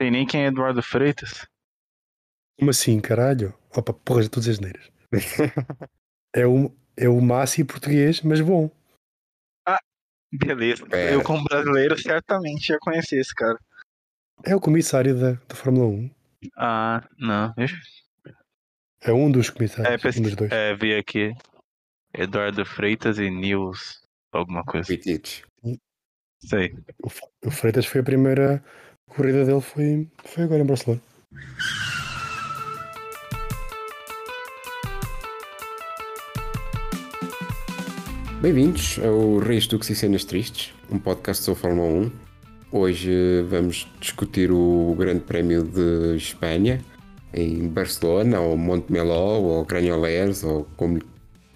[0.00, 1.46] Tem nem quem é Eduardo Freitas.
[2.58, 3.52] Como assim, caralho?
[3.76, 4.90] Opa, porra, já estou a dizer neiras.
[6.34, 8.70] é, o, é o Massi português, mas bom.
[10.32, 10.86] Beleza.
[10.86, 11.12] Pera.
[11.12, 13.58] Eu, como brasileiro, certamente já conheci esse cara.
[14.42, 16.10] É o comissário da, da Fórmula 1.
[16.56, 17.52] Ah, não.
[19.02, 20.50] É um dos É, comissários, pesqui- um dos dois.
[20.52, 21.34] é, vi aqui.
[22.14, 24.00] Eduardo Freitas e Nils.
[24.32, 24.90] Alguma coisa.
[26.54, 26.74] Aí.
[27.02, 27.08] O,
[27.48, 28.64] o Freitas foi a primeira
[29.10, 31.02] corrida dele, foi, foi agora em Barcelona.
[38.40, 42.12] Bem-vindos ao Reis que e Cenas Tristes, um podcast sobre Fórmula 1.
[42.72, 46.80] Hoje vamos discutir o Grande Prémio de Espanha,
[47.34, 51.00] em Barcelona, ou Montmeló, ou Granolers, ou como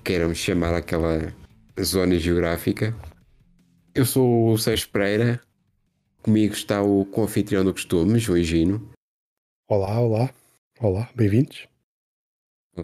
[0.03, 1.33] queiram chamar aquela
[1.81, 2.95] zona geográfica.
[3.95, 5.41] Eu sou o Sérgio Pereira,
[6.25, 8.91] comigo está o co-anfitrião do costume, João Gino.
[9.69, 10.35] Olá, olá.
[10.81, 11.69] Olá, bem-vindos.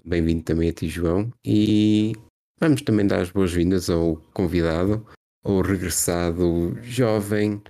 [0.05, 1.33] Bem-vindo também a ti, João.
[1.43, 2.13] E
[2.61, 5.07] vamos também dar as boas-vindas ao convidado,
[5.43, 7.63] ao regressado jovem,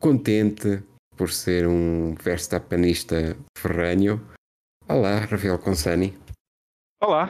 [0.00, 0.82] contente
[1.14, 4.26] por ser um Verstappenista ferranho.
[4.88, 6.16] Olá, Rafael Consani.
[7.02, 7.28] Olá.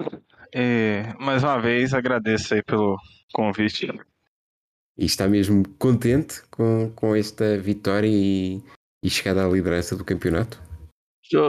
[0.55, 2.97] É, mais uma vez agradeço aí pelo
[3.33, 3.89] convite.
[4.99, 8.61] E está mesmo contente com, com esta vitória e,
[9.03, 10.61] e chegada à liderança do campeonato?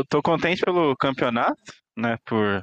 [0.08, 2.18] Tô contente pelo campeonato, né?
[2.26, 2.62] Por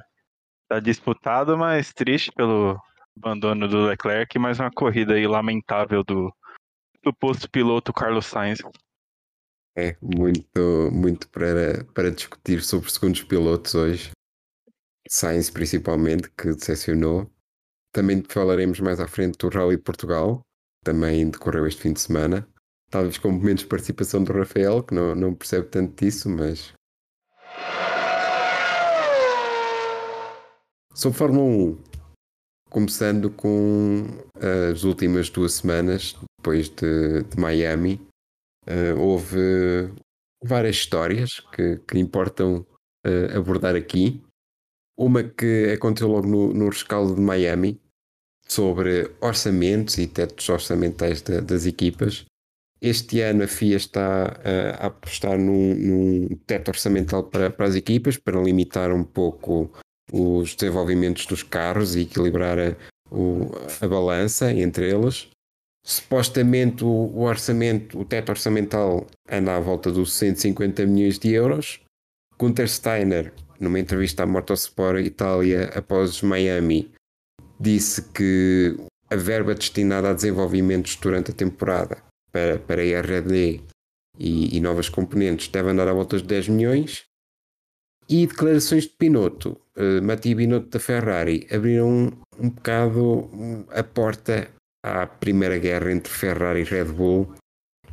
[0.62, 2.78] estar disputado, mas triste pelo
[3.16, 6.32] abandono do Leclerc mais uma corrida aí lamentável do,
[7.02, 8.60] do posto piloto Carlos Sainz.
[9.76, 14.10] É, muito, muito para, para discutir sobre segundos pilotos hoje.
[15.08, 17.30] Sainz principalmente, que decepcionou.
[17.92, 20.42] Também falaremos mais à frente do Rally de Portugal,
[20.86, 22.48] também decorreu este fim de semana.
[22.90, 26.72] Talvez com menos participação do Rafael, que não, não percebe tanto disso, mas.
[30.94, 31.78] Sobre Fórmula 1,
[32.70, 34.06] começando com
[34.72, 38.00] as últimas duas semanas, depois de, de Miami,
[38.66, 39.92] eh, houve
[40.42, 42.64] várias histórias que, que importam
[43.04, 44.22] eh, abordar aqui.
[44.96, 47.78] Uma que aconteceu logo no, no rescaldo de Miami,
[48.48, 52.24] sobre orçamentos e tetos orçamentais da- das equipas.
[52.80, 57.74] Este ano a FIA está eh, a apostar num, num teto orçamental para, para as
[57.74, 59.70] equipas, para limitar um pouco
[60.12, 62.76] os desenvolvimentos dos carros e equilibrar a,
[63.10, 65.28] o- a balança entre eles.
[65.84, 71.80] Supostamente o, o orçamento, o teto orçamental anda à volta dos 150 milhões de euros.
[72.38, 76.90] Gunther Steiner, numa entrevista à Motorsport Itália após Miami,
[77.58, 78.76] disse que
[79.10, 81.98] a verba destinada a desenvolvimentos durante a temporada
[82.32, 83.60] para, para IRD
[84.18, 87.04] e, e novas componentes deve andar à volta de 10 milhões.
[88.08, 94.48] E declarações de Binotto, uh, Mati Binotto da Ferrari, abriram um, um bocado a porta
[94.84, 97.34] à primeira guerra entre Ferrari e Red Bull,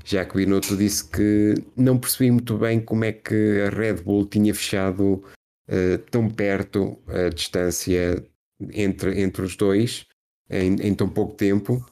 [0.06, 4.28] já que Binotto disse que não percebi muito bem como é que a Red Bull
[4.28, 5.24] tinha fechado
[5.68, 8.24] eh, tão perto a distância
[8.72, 10.06] entre, entre os dois
[10.50, 11.86] em, em tão pouco tempo.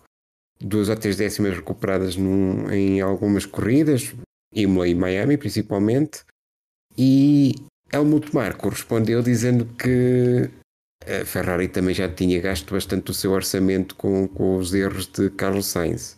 [0.60, 4.14] Duas ou três décimas recuperadas num- em algumas corridas,
[4.54, 6.24] Imola e Miami principalmente.
[6.98, 7.56] E
[7.92, 10.50] Helmut Marko respondeu dizendo que
[11.04, 15.30] a Ferrari também já tinha gasto bastante o seu orçamento com, com os erros de
[15.32, 16.16] Carlos Sainz.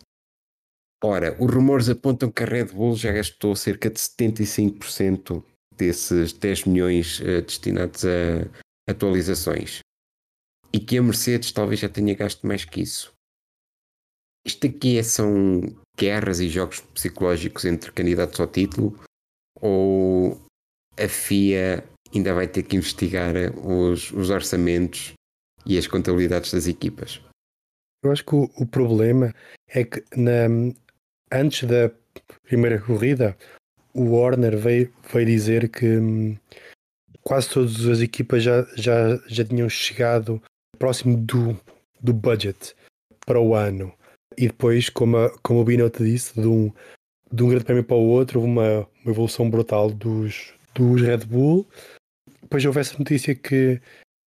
[1.02, 5.42] Ora, os rumores apontam que a Red Bull já gastou cerca de 75%
[5.76, 9.80] desses 10 milhões eh, destinados a atualizações
[10.74, 13.14] e que a Mercedes talvez já tenha gasto mais que isso.
[14.44, 15.60] Isto aqui é- são
[15.96, 18.98] guerras e jogos psicológicos entre candidatos ao título
[19.60, 20.44] ou
[20.98, 25.12] a FIA ainda vai ter que investigar os, os orçamentos
[25.64, 27.20] e as contabilidades das equipas?
[28.02, 29.32] Eu acho que o, o problema
[29.68, 30.74] é que na-
[31.32, 31.88] antes da
[32.42, 33.38] primeira corrida,
[33.94, 36.36] o Warner veio, veio dizer que hum,
[37.22, 40.42] quase todas as equipas já, já, já tinham chegado
[40.84, 41.58] próximo do,
[41.98, 42.76] do budget
[43.24, 43.90] para o ano.
[44.36, 46.70] E depois, como, a, como o Binotto disse, de um,
[47.32, 51.66] de um grande prémio para o outro, uma, uma evolução brutal dos, dos Red Bull.
[52.42, 53.80] Depois houve essa notícia que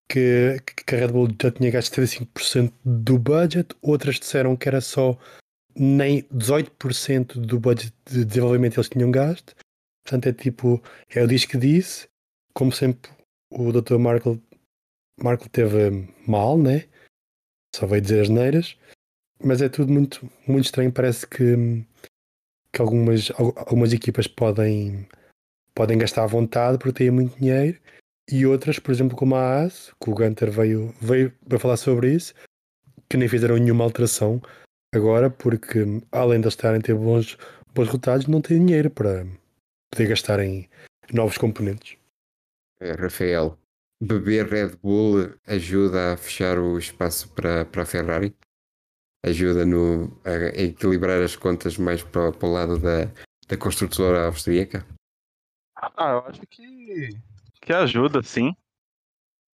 [0.09, 4.80] que, que a Red Bull já tinha gasto 35% do budget, outras disseram que era
[4.80, 5.18] só
[5.75, 9.53] nem 18% do budget de desenvolvimento eles tinham gasto.
[10.03, 10.81] Portanto, é tipo,
[11.13, 12.07] é o disco que disse.
[12.53, 13.12] Como sempre,
[13.51, 13.98] o Dr.
[13.98, 14.42] Markle,
[15.21, 16.85] Markle teve mal, né?
[17.75, 18.77] Só veio dizer as neiras.
[19.43, 20.91] Mas é tudo muito, muito estranho.
[20.91, 21.85] Parece que,
[22.71, 25.07] que algumas, al- algumas equipas podem,
[25.75, 27.79] podem gastar à vontade porque têm muito dinheiro,
[28.29, 32.13] e outras, por exemplo, como a AS, que o Gunter veio, veio para falar sobre
[32.13, 32.33] isso,
[33.09, 34.41] que nem fizeram nenhuma alteração
[34.93, 35.79] agora, porque
[36.11, 37.37] além de estarem a ter bons,
[37.73, 39.25] bons resultados, não têm dinheiro para
[39.91, 40.67] poder gastar em
[41.13, 41.97] novos componentes.
[42.81, 43.57] É, Rafael,
[44.01, 48.35] beber Red Bull ajuda a fechar o espaço para, para a Ferrari?
[49.23, 53.05] Ajuda no, a, equilibrar as contas mais para, para o lado da,
[53.47, 54.85] da construtora austríaca?
[55.75, 57.09] Ah, eu acho que,
[57.61, 58.55] que ajuda, sim.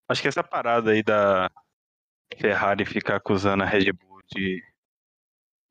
[0.08, 1.50] Acho que essa parada aí da
[2.36, 4.62] Ferrari ficar acusando a Red Bull de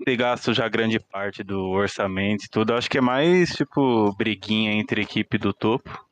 [0.06, 4.72] ter gasto já grande parte do orçamento e tudo, acho que é mais, tipo, briguinha
[4.74, 6.09] entre equipe do topo.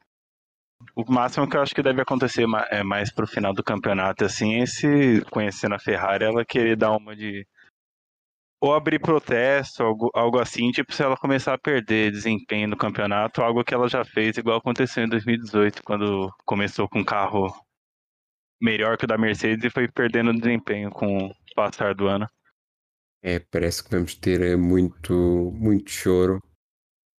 [0.97, 4.63] O máximo que eu acho que deve acontecer é mais pro final do campeonato, assim,
[4.63, 7.45] esse, conhecendo a Ferrari, ela querer dar uma de
[8.59, 13.43] ou abrir protesto, algo, algo assim, tipo, se ela começar a perder desempenho no campeonato,
[13.43, 17.53] algo que ela já fez, igual aconteceu em 2018, quando começou com um carro
[18.59, 22.27] melhor que o da Mercedes e foi perdendo desempenho com o passar do ano.
[23.21, 25.13] É, parece que vamos ter eh, muito,
[25.53, 26.41] muito choro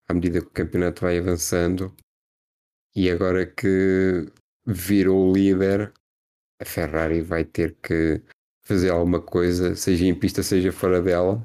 [0.09, 1.95] à medida que o campeonato vai avançando.
[2.99, 4.27] E agora que
[4.67, 5.93] virou líder,
[6.61, 8.21] a Ferrari vai ter que
[8.67, 11.41] fazer alguma coisa, seja em pista, seja fora dela.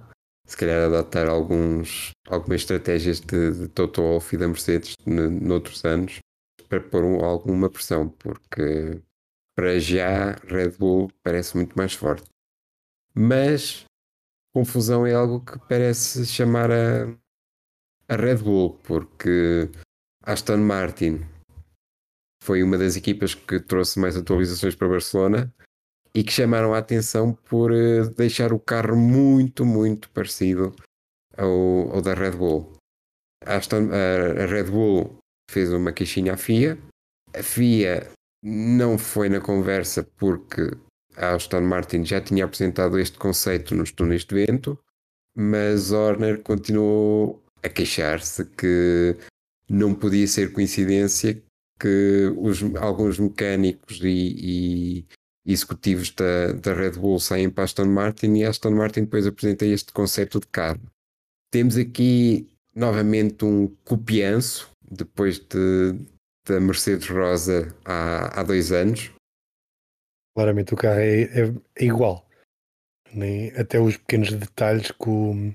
[0.48, 6.18] Se calhar adotar alguns, algumas estratégias de, de Toto Wolff e da Mercedes noutros anos
[6.68, 9.00] para pôr um, alguma pressão, porque
[9.56, 12.28] para já Red Bull parece muito mais forte.
[13.14, 13.86] Mas
[14.56, 17.16] confusão é algo que parece chamar a,
[18.10, 19.70] a Red Bull, porque
[20.24, 21.32] Aston Martin
[22.44, 25.54] foi uma das equipas que trouxe mais atualizações para Barcelona
[26.14, 30.76] e que chamaram a atenção por uh, deixar o carro muito, muito parecido
[31.38, 32.74] ao, ao da Red Bull.
[33.46, 35.18] A, Aston, a, Red Bull
[35.50, 36.78] fez uma queixinha à FIA.
[37.34, 38.12] A FIA
[38.44, 40.70] não foi na conversa porque
[41.16, 44.78] a Aston Martin já tinha apresentado este conceito nos túneis de vento,
[45.34, 49.16] mas Horner continuou a queixar-se que
[49.70, 51.42] não podia ser coincidência
[51.84, 55.06] que os, alguns mecânicos e,
[55.46, 59.66] e executivos da, da Red Bull saem para Aston Martin e Aston Martin depois apresenta
[59.66, 60.82] este conceito de carro.
[61.52, 66.00] Temos aqui novamente um copianço depois de,
[66.48, 69.12] da Mercedes Rosa há, há dois anos,
[70.34, 72.28] Claramente o carro é, é, é igual.
[73.14, 75.54] Nem, até os pequenos detalhes que o,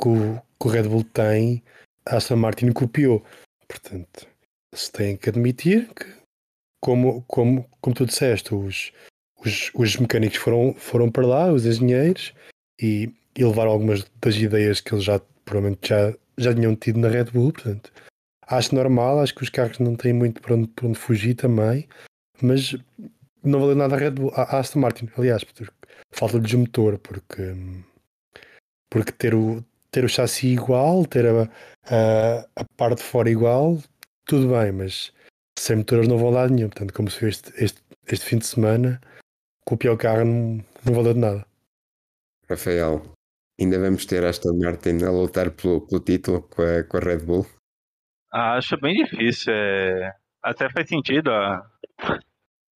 [0.00, 1.62] que o, que o Red Bull tem,
[2.06, 3.22] a Aston Martin copiou.
[3.68, 4.26] Portanto,
[4.74, 6.06] se tem que admitir que,
[6.80, 8.92] como, como, como tu disseste, os,
[9.44, 12.32] os, os mecânicos foram, foram para lá, os engenheiros,
[12.80, 17.08] e, e levaram algumas das ideias que eles já provavelmente já, já tinham tido na
[17.08, 17.52] Red Bull.
[17.52, 17.92] Portanto,
[18.46, 21.88] acho normal, acho que os carros não têm muito para onde, para onde fugir também,
[22.40, 22.74] mas
[23.42, 25.44] não valeu nada a Red Bull, a Aston Martin, aliás,
[26.12, 27.54] falta-lhes um motor, porque,
[28.90, 31.42] porque ter, o, ter o chassi igual, ter a,
[31.84, 33.78] a, a parte de fora igual,
[34.30, 35.12] tudo bem, mas
[35.58, 36.68] sem motores não vão lá nenhum.
[36.68, 39.00] Portanto, como se viu este, este, este fim de semana,
[39.66, 41.44] copiar o carro não, não valeu de nada.
[42.48, 43.02] Rafael,
[43.60, 47.24] ainda vamos ter Aston Martin a lutar pelo, pelo título com a, com a Red
[47.24, 47.44] Bull?
[48.32, 49.52] Ah, acho bem difícil.
[49.52, 50.14] É...
[50.44, 51.68] Até faz sentido a,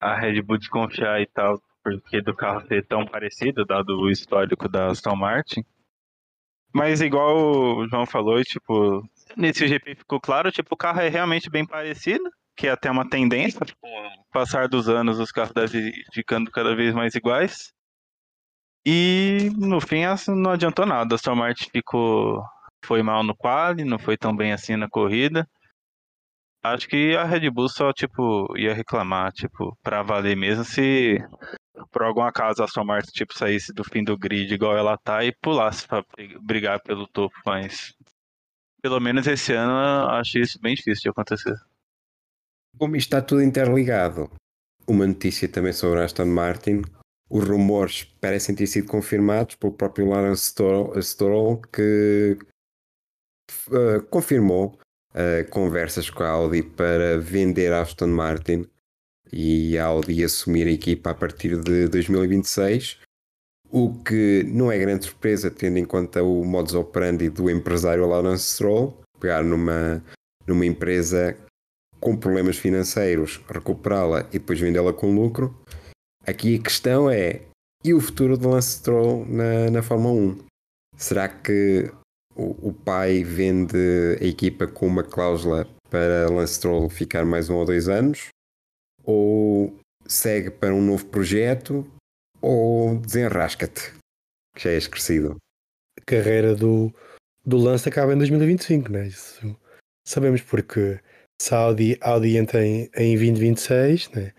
[0.02, 4.68] a Red Bull desconfiar e tal, porque do carro ser tão parecido, dado o histórico
[4.68, 5.64] da Aston Martin.
[6.74, 9.08] Mas igual o João falou, tipo,
[9.38, 13.10] nesse GP ficou claro, tipo, o carro é realmente bem parecido, que é até uma
[13.10, 17.72] tendência, com o passar dos anos os carros devem ficando cada vez mais iguais.
[18.86, 22.44] E no fim não adiantou nada, a Aston Martin ficou
[22.86, 25.48] foi mal no quali, não foi tão bem assim na corrida.
[26.62, 31.18] Acho que a Red Bull só, tipo, ia reclamar, tipo, pra valer mesmo se
[31.92, 35.24] por algum acaso a Aston Martin, tipo, saísse do fim do grid igual ela tá
[35.24, 36.04] e pulasse pra
[36.42, 37.94] brigar pelo topo, mas
[38.84, 41.56] pelo menos esse ano acho isso bem difícil de acontecer.
[42.78, 44.30] Como está tudo interligado,
[44.86, 46.82] uma notícia também sobre Aston Martin.
[47.30, 52.38] Os rumores parecem ter sido confirmados pelo próprio Lawrence Stroll, Stroll que
[53.70, 54.78] uh, confirmou
[55.14, 58.68] uh, conversas com a Audi para vender Aston Martin
[59.32, 63.00] e a Audi assumir a equipa a partir de 2026,
[63.74, 68.54] o que não é grande surpresa tendo em conta o modus operandi do empresário Lawrence
[68.54, 70.04] Stroll, pegar numa,
[70.46, 71.36] numa empresa
[72.00, 75.58] com problemas financeiros, recuperá-la e depois vendê-la com lucro.
[76.24, 77.42] Aqui a questão é,
[77.84, 80.38] e o futuro de Lance Stroll na, na Fórmula 1?
[80.96, 81.92] Será que
[82.36, 87.56] o, o pai vende a equipa com uma cláusula para Lance Stroll ficar mais um
[87.56, 88.28] ou dois anos,
[89.04, 89.76] ou
[90.06, 91.88] segue para um novo projeto,
[92.44, 93.94] ou desenrasca-te,
[94.54, 95.38] que já és crescido.
[95.98, 96.94] A carreira do,
[97.46, 99.08] do Lance acaba em 2025, né?
[99.08, 99.58] Isso
[100.06, 101.00] sabemos porque
[101.42, 104.34] se a Audi, Audi entra em, em 2026, né?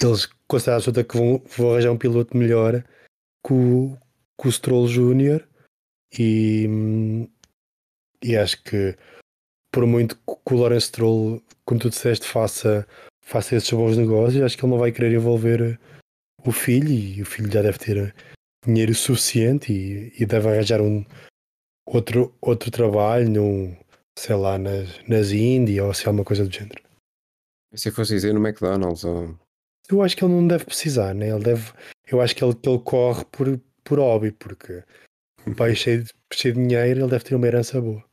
[0.00, 2.84] eles consideram absoluta que vão, vão arranjar um piloto melhor
[3.44, 3.98] que o,
[4.44, 5.48] o Stroll Júnior
[6.16, 6.66] e,
[8.22, 8.96] e acho que
[9.72, 12.86] por muito que o Lawrence Stroll, como tu disseste, faça,
[13.22, 15.78] faça esses bons negócios, acho que ele não vai querer envolver
[16.44, 18.14] o filho e o filho já deve ter
[18.64, 21.04] dinheiro suficiente e, e deve arranjar um
[21.86, 23.76] outro, outro trabalho num,
[24.18, 26.82] sei lá, nas, nas Índias ou se alguma coisa do género.
[27.74, 29.38] Se fosse dizer no McDonald's ou...
[29.90, 31.30] Eu acho que ele não deve precisar, né?
[31.30, 31.72] Ele deve,
[32.06, 34.84] eu acho que ele, que ele corre por, por hobby, porque
[35.46, 38.04] o pai cheio de, cheio de dinheiro, ele deve ter uma herança boa.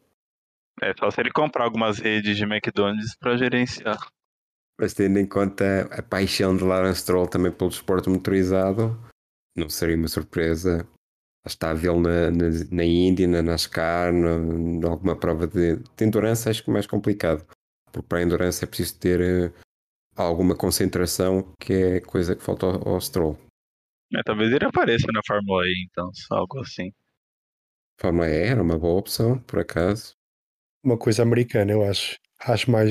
[0.82, 3.98] É só se ele comprar algumas redes de McDonald's para gerenciar.
[4.80, 9.00] Mas tendo em conta a paixão de Lawrence Stroll também pelo desporto motorizado,
[9.56, 10.88] não seria uma surpresa
[11.48, 16.50] estar a vê-lo na, na, na Índia, na NASCAR, em alguma prova de, de endurance,
[16.50, 17.46] acho que é mais complicado.
[17.92, 19.54] Porque para a endurance é preciso ter uh,
[20.16, 23.38] alguma concentração, que é coisa que falta ao, ao Stroll.
[24.14, 26.92] É, talvez ele apareça na Fórmula E, então, algo assim.
[28.00, 30.14] Fórmula E era uma boa opção, por acaso.
[30.84, 32.18] Uma coisa americana, eu acho.
[32.42, 32.90] Acho mais,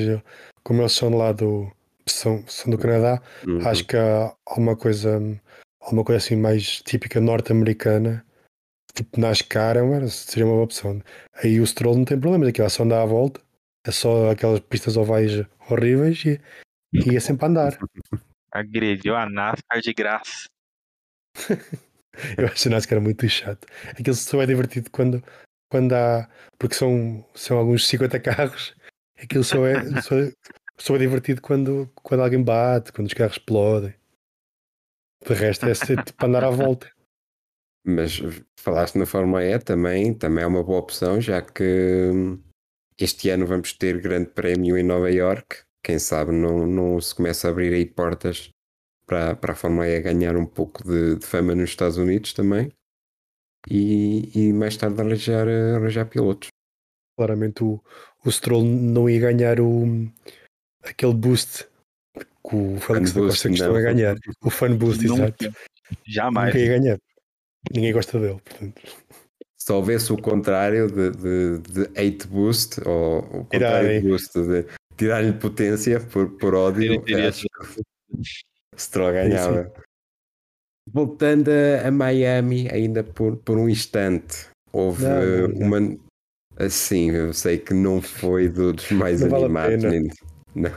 [0.63, 1.71] como eles são lá do.
[2.09, 3.67] São, são do Canadá, Uhum.
[3.67, 5.19] acho que há alguma coisa,
[5.81, 8.25] alguma coisa assim mais típica norte-americana,
[8.93, 11.01] tipo NASCAR, é seria uma boa opção.
[11.43, 13.41] Aí o Stroll não tem problema, aquilo é só andar à volta,
[13.85, 16.41] é só aquelas pistas ovais horríveis e,
[16.93, 17.77] e é sempre a andar.
[18.51, 20.47] Agrediu a NASCAR de graça.
[22.37, 23.67] Eu acho o NASCAR muito chato.
[23.89, 25.21] Aquilo só é divertido quando,
[25.69, 26.29] quando há.
[26.57, 28.73] Porque são, são alguns 50 carros.
[29.21, 30.15] Aquilo só é, só,
[30.77, 33.93] só é divertido quando, quando alguém bate, quando os carros explodem.
[35.25, 36.91] De resto é ser para andar à volta.
[37.85, 38.19] Mas
[38.59, 42.41] falaste na Fórmula E também, também é uma boa opção, já que hum,
[42.99, 45.63] este ano vamos ter grande prémio em Nova York.
[45.83, 48.49] Quem sabe não, não se começa a abrir aí portas
[49.05, 52.71] para, para a Fórmula E ganhar um pouco de, de fama nos Estados Unidos também.
[53.69, 56.49] E, e mais tarde arranjar, arranjar pilotos.
[57.17, 57.81] Claramente o,
[58.25, 60.09] o Stroll não ia ganhar o,
[60.85, 61.67] aquele boost
[62.47, 63.81] que o Félix da boost, Costa costuma não.
[63.81, 64.15] ganhar.
[64.43, 65.23] O fan boost, Nunca.
[65.43, 65.57] exato.
[66.05, 66.47] Jamais.
[66.53, 66.97] Nunca ia ganhar.
[67.73, 68.81] Ninguém gosta dele, portanto.
[69.57, 74.65] Se houvesse o contrário de, de, de hate boost, ou o contrário de boost, de
[74.95, 79.73] tirar-lhe potência por, por ódio, acho que Stroll ganhava.
[80.87, 85.67] Voltando a, a Miami, ainda por, por um instante, houve Não, não, não.
[85.79, 85.97] uma.
[86.57, 89.83] Assim, eu sei que não foi do- dos mais Não vale a animados.
[89.83, 90.13] pena.
[90.55, 90.71] Não.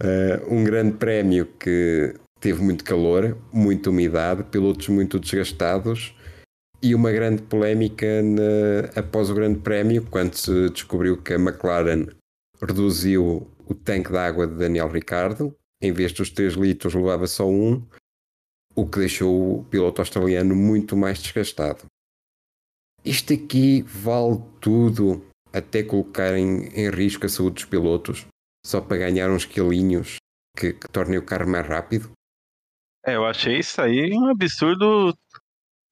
[0.00, 6.14] Eh, um grande prémio que teve muito calor, muita umidade, pilotos muito desgastados
[6.82, 12.06] e uma grande polémica na- após o grande prémio, quando se descobriu que a McLaren
[12.60, 17.48] reduziu o tanque de água de Daniel Ricciardo, em vez dos 3 litros levava só
[17.48, 17.82] um,
[18.74, 21.84] o que deixou o piloto australiano muito mais desgastado.
[23.04, 28.26] Isto aqui vale tudo até colocar em, em risco a saúde dos pilotos,
[28.64, 30.16] só para ganhar uns quilinhos
[30.56, 32.10] que, que tornem o carro mais rápido.
[33.06, 35.14] É, eu achei isso aí um absurdo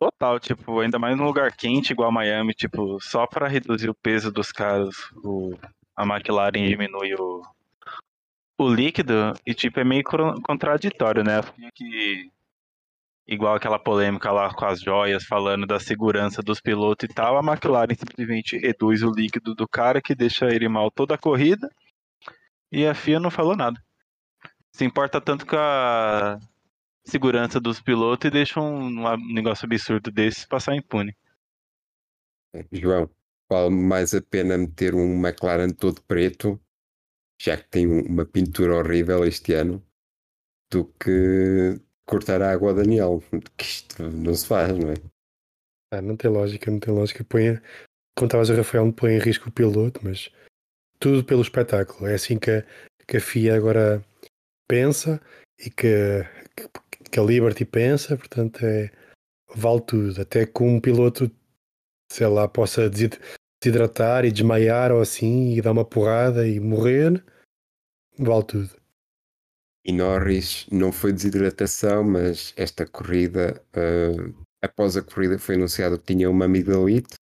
[0.00, 4.33] total, tipo, ainda mais num lugar quente igual Miami, tipo, só pra reduzir o peso
[4.33, 5.57] dos caras, o,
[5.95, 7.43] a McLaren diminui o,
[8.59, 10.02] o líquido e, tipo, é meio
[10.43, 11.41] contraditório, né?
[11.75, 12.31] Que,
[13.26, 17.52] igual aquela polêmica lá com as joias falando da segurança dos pilotos e tal, a
[17.52, 21.71] McLaren simplesmente reduz o líquido do cara que deixa ele mal toda a corrida
[22.73, 23.81] e a FIA não falou nada.
[24.75, 26.41] Se importa tanto com a
[27.07, 31.14] segurança dos pilotos e deixa um, um negócio absurdo desse passar impune.
[32.73, 33.11] João,
[33.50, 36.61] vale mais a pena meter um McLaren todo preto,
[37.41, 39.85] já que tem um- uma pintura horrível este ano,
[40.71, 43.23] do que cortar a água ao Daniel.
[43.57, 44.95] Que isto não se faz, não é?
[45.93, 47.23] Ah, não tem lógica, não tem lógica.
[47.25, 47.61] Põe,
[48.17, 50.31] como estavas a Rafael, não põe em risco o piloto, mas
[51.02, 52.06] tudo pelo espetáculo.
[52.09, 52.64] É assim que a,
[53.06, 54.02] que a FIA agora
[54.68, 55.21] pensa
[55.59, 56.23] e que,
[56.56, 58.90] que, que a Liberty pensa, portanto é,
[59.54, 60.23] vale tudo.
[60.23, 61.28] Até que um piloto,
[62.11, 63.18] sei lá, possa desid-
[63.61, 67.23] desidratar e desmaiar ou assim e dar uma porrada e morrer,
[68.16, 68.71] vale tudo.
[69.85, 74.32] E Norris não foi desidratação, mas esta corrida, eh,
[74.62, 77.16] após a corrida, foi anunciado que tinha uma amigdalite,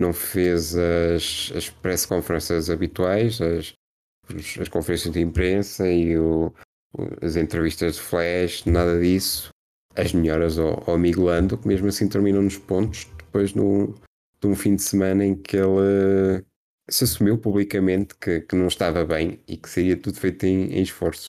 [0.00, 3.74] não fez as, as press conferences habituais, as,
[4.60, 6.52] as conferências de imprensa e o,
[7.22, 9.50] as entrevistas de flash, nada disso.
[9.96, 13.94] As melhoras ao, ao amigo Lando, que mesmo assim terminam nos pontos, depois no,
[14.40, 16.44] de um fim de semana em que ele
[16.88, 20.82] se assumiu publicamente que, que não estava bem e que seria tudo feito em, em
[20.82, 21.26] esforço.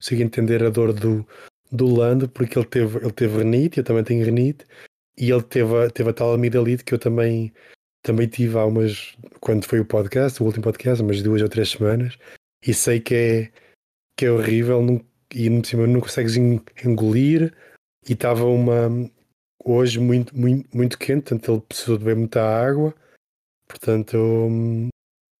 [0.00, 1.26] Consigo entender a dor do,
[1.70, 4.64] do Lando, porque ele teve, ele teve renite, eu também tenho renite,
[5.16, 7.52] e ele teve, teve a tal amidalite que eu também,
[8.02, 11.70] também tive há umas, quando foi o podcast, o último podcast, umas duas ou três
[11.70, 12.18] semanas,
[12.66, 13.52] e sei que é,
[14.16, 15.04] que é horrível não,
[15.34, 17.54] e no cima não consegues engolir,
[18.08, 18.88] e estava uma
[19.64, 22.94] hoje muito, muito, muito quente, portanto ele precisou de beber muita água,
[23.66, 24.88] portanto hum,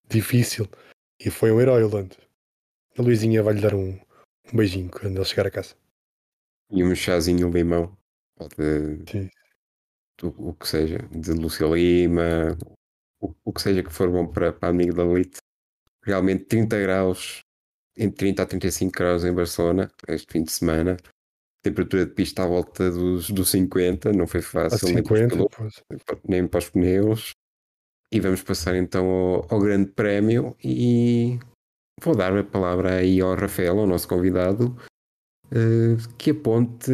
[0.08, 0.68] difícil.
[1.18, 2.16] E foi um herói Lando.
[2.98, 3.98] A Luizinha vai lhe dar um,
[4.52, 5.74] um beijinho quando ele chegar a casa.
[6.70, 7.96] E um chazinho limão,
[8.38, 9.30] ou de Sim.
[10.22, 12.56] O, o que seja, de Lúcia Lima,
[13.20, 15.38] o, o que seja que for bom para, para a amiga da Elite.
[16.04, 17.40] Realmente 30 graus,
[17.96, 20.96] entre 30 a 35 graus em Barcelona, este fim de semana.
[21.64, 26.20] Temperatura de pista à volta dos, dos 50, não foi fácil nem para os 50,
[26.28, 27.30] nem para os pneus.
[28.10, 31.38] E vamos passar então ao, ao Grande Prémio e
[32.02, 34.76] vou dar a palavra aí ao Rafael, ao nosso convidado,
[35.52, 36.92] eh, que aponte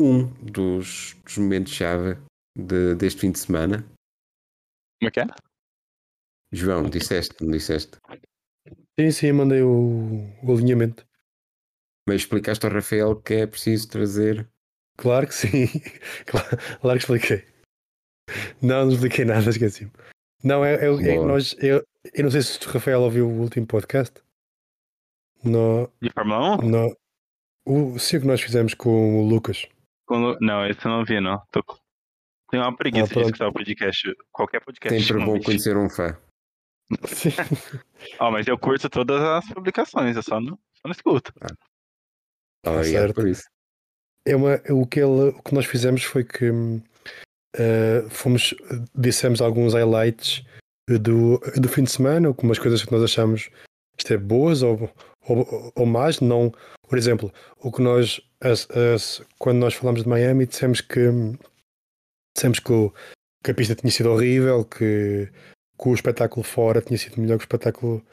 [0.00, 2.16] um dos, dos momentos-chave
[2.56, 3.82] de- deste fim de semana.
[5.00, 5.26] Como é que é?
[6.52, 7.96] João, disseste, não disseste?
[8.98, 11.06] Sim, sim, mandei o, o alinhamento.
[12.08, 14.48] Mas explicaste ao Rafael que é preciso trazer.
[14.96, 15.66] Claro que sim.
[16.26, 16.48] Claro,
[16.80, 17.46] claro que expliquei.
[18.62, 19.90] Não, não expliquei nada, esqueci-me.
[20.42, 21.54] Não, é, é, é nós.
[21.58, 24.20] Eu, eu não sei se o Rafael ouviu o último podcast.
[25.44, 26.68] No, De Fórmula 1?
[26.68, 26.96] no,
[27.66, 29.66] o sim que nós fizemos com o Lucas.
[30.10, 31.40] Quando- Não, esse eu não vi, não.
[31.52, 31.62] Tô...
[32.50, 34.12] Tenho uma preguiça Ah, de escutar o podcast.
[34.32, 35.00] Qualquer podcast.
[35.04, 36.18] Sempre bom conhecer um fã.
[37.06, 37.30] Sim.
[38.18, 41.32] Ó, mas eu curto todas as publicações, eu só não, só não escuto.
[42.66, 43.14] Obrigado certo.
[43.14, 43.44] por isso.
[44.26, 46.50] É uma, o, que ele, o que nós fizemos foi que
[47.56, 48.52] eh, fomos,
[48.92, 50.44] dissemos alguns highlights
[50.88, 53.48] do, do fim de semana, algumas coisas que nós achamos
[53.96, 54.92] isto é boas ou,
[55.28, 56.18] ou, ou más.
[56.20, 56.52] Não,
[56.90, 61.00] por exemplo, o que nós as- as- quando nós falamos de Miami dissemos que
[62.36, 62.92] dissemos que, o-
[63.44, 65.30] que a pista tinha sido horrível, que,
[65.80, 68.04] que o espetáculo fora tinha sido melhor que o espetáculo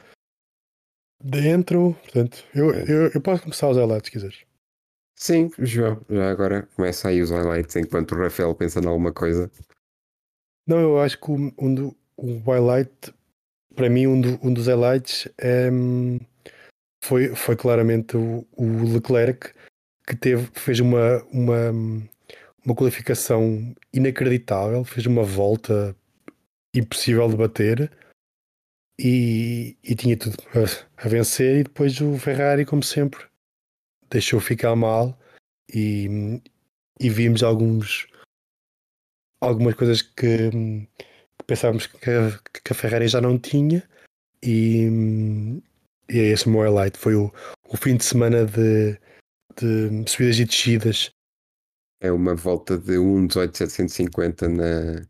[1.22, 1.94] dentro.
[2.02, 4.44] Portanto, eu, eu, eu posso começar os highlights se quiseres.
[5.16, 9.50] Sim, João, já agora começa aí os highlights enquanto o Rafael pensa em alguma coisa.
[10.66, 12.92] Não, eu acho que o- um do, o highlight,
[13.74, 16.18] para mim, um, do- um dos highlights é, hum,
[17.00, 19.52] foi, foi claramente o, o Leclerc
[20.06, 21.70] que teve, fez uma, uma,
[22.64, 25.94] uma qualificação inacreditável, fez uma volta
[26.74, 27.90] impossível de bater
[28.98, 31.60] e, e tinha tudo a, a vencer.
[31.60, 33.24] E depois o Ferrari, como sempre,
[34.10, 35.18] deixou ficar mal
[35.72, 36.40] e,
[36.98, 38.06] e vimos alguns
[39.40, 43.88] algumas coisas que, que pensávamos que a, que a Ferrari já não tinha
[44.42, 44.88] e,
[46.10, 47.32] e é esse o meu highlight foi o,
[47.68, 48.98] o fim de semana de,
[49.56, 51.10] de subidas e descidas
[52.00, 55.06] É uma volta de 1.18.750 na,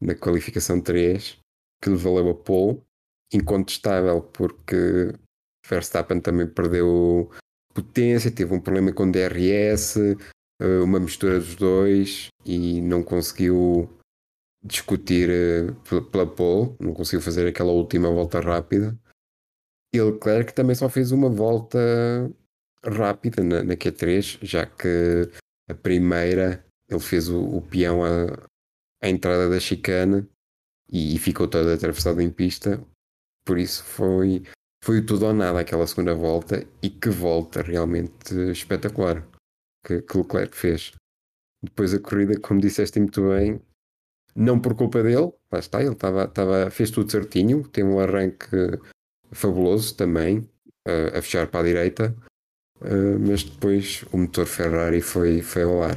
[0.00, 1.38] na qualificação 3,
[1.82, 2.80] que lhe valeu a pole.
[3.32, 5.12] Incontestável, porque
[5.68, 7.30] Verstappen também perdeu
[7.74, 9.96] potência, teve um problema com DRS,
[10.60, 13.88] eh, uma mistura dos dois e não conseguiu
[14.64, 18.98] discutir eh, pe- pela pole, não conseguiu fazer aquela última volta rápida.
[19.92, 21.78] E Leclerc também só fez uma volta
[22.84, 25.30] rápida na, na Q3, já que
[25.68, 28.26] a primeira ele fez o, o peão à,
[29.02, 30.26] à entrada da chicane
[30.90, 32.82] e, e ficou todo atravessado em pista.
[33.44, 34.42] Por isso foi,
[34.82, 39.26] foi tudo ou nada aquela segunda volta e que volta realmente espetacular
[39.84, 40.92] que, que Leclerc fez.
[41.62, 43.60] Depois a corrida, como disseste muito bem,
[44.34, 48.46] não por culpa dele, lá está, ele estava, estava, fez tudo certinho, teve um arranque
[49.32, 50.48] fabuloso também,
[50.86, 52.14] a- a fechar para a direita,
[52.80, 55.96] Uh, mas depois o motor Ferrari foi, foi ao ar.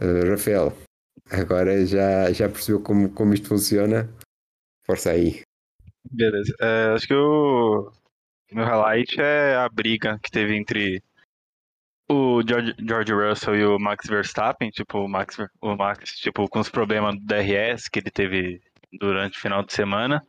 [0.00, 0.72] Uh, Rafael,
[1.28, 4.08] agora já, já percebeu como, como isto funciona?
[4.86, 5.42] Força aí.
[6.08, 6.54] Beleza.
[6.60, 7.90] É, acho que o
[8.52, 11.02] meu highlight é a briga que teve entre
[12.08, 16.60] o George, George Russell e o Max Verstappen, tipo, o Max, o Max, tipo, com
[16.60, 18.62] os problemas do DRS que ele teve
[19.00, 20.24] durante o final de semana.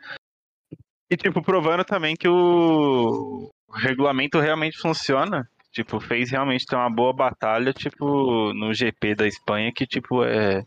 [1.10, 5.48] E, tipo, provando também que o regulamento realmente funciona.
[5.72, 10.63] Tipo, fez realmente ter uma boa batalha, tipo, no GP da Espanha, que, tipo, é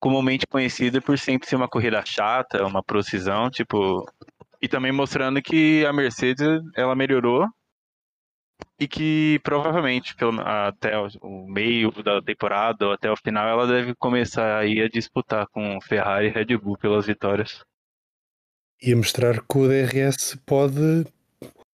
[0.00, 4.04] comumente conhecida por sempre ser uma corrida chata, uma precisão, tipo,
[4.60, 7.48] E também mostrando que a Mercedes ela melhorou
[8.78, 13.94] e que provavelmente pelo, até o, meio da temporada ou até o final ela deve
[13.94, 17.64] começar aí a disputar com Ferrari e Red Bull pelas vitórias.
[18.82, 21.06] E a mostrar que o DRS pode,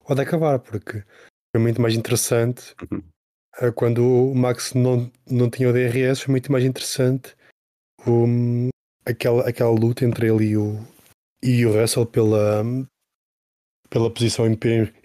[0.06, 1.02] pode acabar, porque
[1.54, 3.02] foi muito mais interessante Uhum.
[3.60, 7.34] eh, quando o Max não, não tinha o DRS, foi muito mais interessante
[8.06, 8.68] um,
[9.06, 10.78] aquela, aquela luta entre ele e o,
[11.42, 12.62] e o Russell pela,
[13.88, 14.58] pela posição em,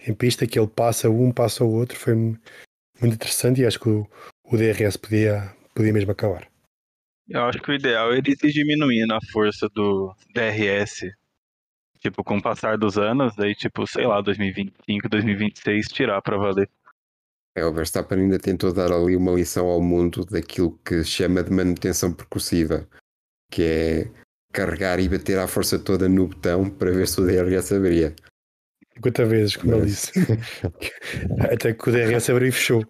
[0.06, 2.38] em pista, que ele passa um, passa o outro, foi mu-
[3.00, 4.06] muito interessante e acho que o,
[4.44, 6.46] o DRS podia, podia mesmo acabar.
[7.28, 11.10] Eu acho que o ideal é eles ir diminuindo a força do DRS.
[12.04, 16.68] Tipo, com o passar dos anos, daí, tipo, sei lá, 2025, 2026, tirar pra valer.
[17.56, 21.42] É, o Verstappen ainda tentou dar ali uma lição ao mundo daquilo que se chama
[21.42, 22.86] de manutenção percussiva,
[23.50, 24.10] que é
[24.52, 28.14] carregar e bater à força toda no botão para ver se o DRS abria.
[28.96, 30.12] 50 vezes, como ele Mas- disse.
[31.50, 32.84] Até que o DRS abriu e fechou.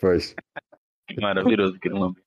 [0.00, 0.34] Pois.
[1.20, 2.22] Maravilhoso aquele lambe.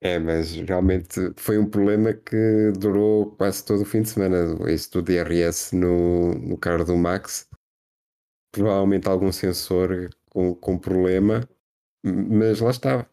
[0.00, 4.36] É, mas realmente foi um problema que durou quase todo o fim de semana.
[4.70, 7.48] Esse do DRS no, no carro do Max.
[8.52, 11.48] Provavelmente algum sensor com, com problema,
[12.04, 13.08] mas lá está.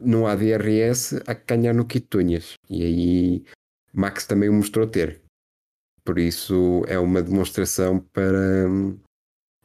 [0.00, 2.54] Não há DRS, há que ganhar no kit tunhas.
[2.70, 3.44] E aí
[3.92, 5.20] Max também o mostrou ter.
[6.04, 8.66] Por isso é uma demonstração para,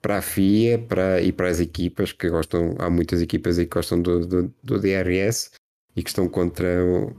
[0.02, 2.76] para a FIA para, e para as equipas que gostam.
[2.80, 5.52] Há muitas equipas aí que gostam do, do, do DRS
[5.98, 7.14] e que estão contra o,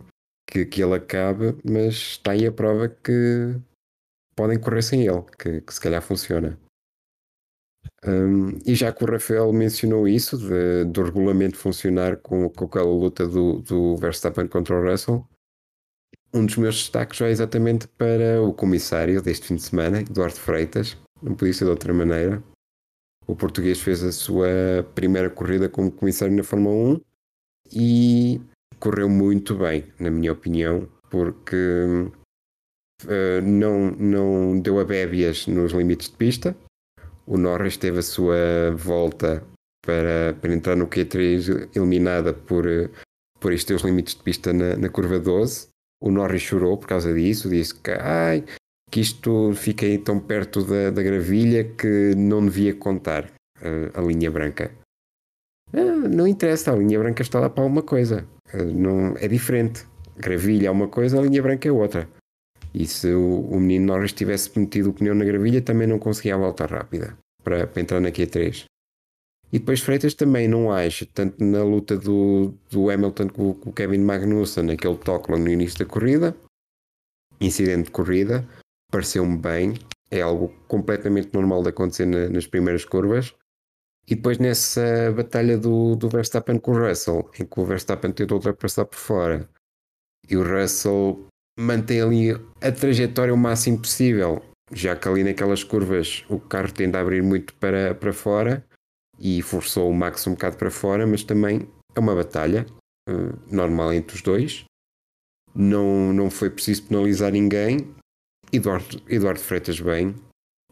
[0.48, 3.60] que, que ele acabe, mas está aí a prova que
[4.34, 6.58] podem correr sem ele, que, que se calhar funciona.
[8.04, 12.86] Um, e já que o Rafael mencionou isso, de- do regulamento funcionar com, com aquela
[12.90, 15.26] luta do, do Verstappen contra o Russell,
[16.32, 20.96] um dos meus destaques vai exatamente para o comissário deste fim de semana, Eduardo Freitas,
[21.22, 22.42] não podia ser de outra maneira.
[23.26, 24.48] O português fez a sua
[24.94, 27.00] primeira corrida como comissário na Fórmula 1
[27.72, 28.40] e
[28.78, 31.56] correu muito bem, na minha opinião, porque
[33.06, 36.56] eh, não, não deu a bébias nos limites de pista.
[37.26, 39.44] O Norris teve a sua volta
[39.84, 42.90] para, para entrar no Q3 eliminada por, eh,
[43.40, 45.68] por estes teus limites de pista na, na curva 12.
[46.00, 48.44] O Norris chorou por causa disso, disse que, ai,
[48.90, 54.30] que isto fiquei tão perto da, da gravilha que não devia contar eh, a linha
[54.30, 54.70] branca.
[55.72, 58.26] Ah, não interessa, a linha branca está lá para alguma coisa.
[58.52, 59.86] Ah, Não, é diferente.
[60.16, 62.08] Gravilha é uma coisa, a linha branca é outra.
[62.74, 66.34] E se o, o menino Norris tivesse metido o pneu na gravilha, também não conseguia
[66.34, 68.64] a volta rápida para, para entrar na Q3.
[69.50, 73.72] E depois Freitas também não acha, tanto na luta do, do Hamilton com, com o
[73.72, 76.36] Kevin Magnussen, naquele toque no início da corrida,
[77.40, 78.46] incidente de corrida,
[78.92, 79.74] pareceu-me bem,
[80.10, 83.34] é algo completamente normal de acontecer na- nas primeiras curvas.
[84.10, 88.38] E depois nessa batalha do, do Verstappen com o Russell, em que o Verstappen tentou
[88.38, 89.48] ultrapassar por fora
[90.26, 91.26] e o Russell
[91.58, 94.42] mantém ali a trajetória o máximo possível,
[94.72, 98.64] já que ali naquelas curvas o carro tende a abrir muito para, para fora
[99.18, 102.64] e forçou o Max um bocado para fora, mas também é uma batalha
[103.08, 104.64] eh, normal entre os dois.
[105.54, 107.94] Não, não foi preciso penalizar ninguém.
[108.50, 110.14] Eduardo, Eduardo Freitas bem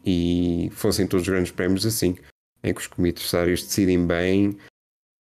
[0.03, 2.15] e fossem todos os grandes prémios assim
[2.63, 4.57] em que os comissários decidem bem,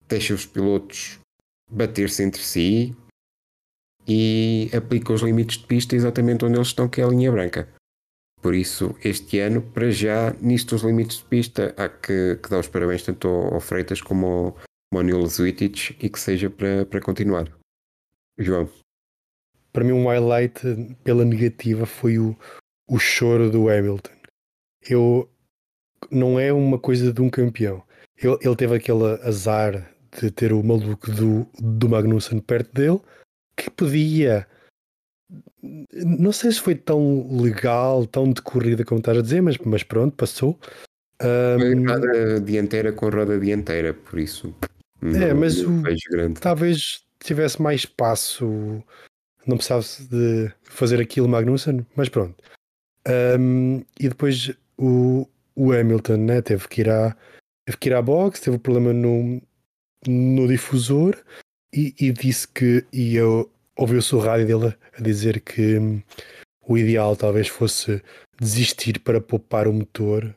[0.09, 1.19] deixam os pilotos
[1.71, 2.95] bater-se entre si
[4.07, 7.69] e aplicam os limites de pista exatamente onde eles estão, que é a linha branca.
[8.41, 12.59] Por isso, este ano, para já, nisto dos limites de pista, há que, que dar
[12.59, 14.57] os parabéns tanto ao, ao Freitas como
[14.93, 17.49] ao, Nils Zuitic e que seja para, para continuar.
[18.37, 18.69] João,
[19.73, 20.61] Para mim, um highlight
[21.05, 22.37] pela negativa foi o,
[22.89, 24.13] o choro do Hamilton.
[24.83, 25.31] Eu
[26.13, 27.83] não é uma coisa de um campeão.
[28.17, 33.01] Ele, ele teve aquele azar de ter o maluco do, do Magnussen perto dele
[33.57, 34.47] que podia.
[35.93, 39.83] Não sei se foi tão legal, tão de corrida como estás a dizer, mas, mas
[39.83, 40.59] pronto, passou.
[41.21, 44.55] Ahm, roda dianteira com roda dianteira, por isso.
[45.03, 48.83] É, não- mas não o- talvez tivesse mais espaço,
[49.47, 52.43] não precisasse de fazer aquilo Magnussen, mas pronto.
[53.07, 57.17] Ahm, e depois o, o Hamilton né, teve, que ir à,
[57.67, 59.41] teve que ir à box, teve um problema no,
[60.07, 61.17] no difusor
[61.75, 66.03] e, e disse que e eu ouviu-se o rádio dele a dizer que hum,
[66.67, 68.03] o ideal talvez fosse
[68.41, 70.35] desistir para poupar o motor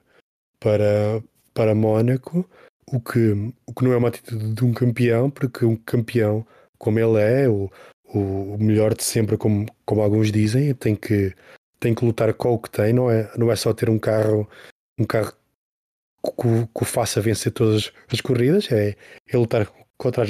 [0.59, 1.21] para,
[1.53, 2.49] para Mónaco,
[2.91, 6.45] o que, o que não é uma atitude de um campeão, porque um campeão,
[6.77, 7.69] como ele é, o,
[8.13, 11.33] o melhor de sempre, como, como alguns dizem, tem que,
[11.79, 14.47] tem que lutar com o que tem, não é, não é só ter um carro,
[14.97, 15.33] um carro
[16.23, 18.95] que, o faça vencer todas as corridas, é,
[19.27, 20.29] é lutar contra as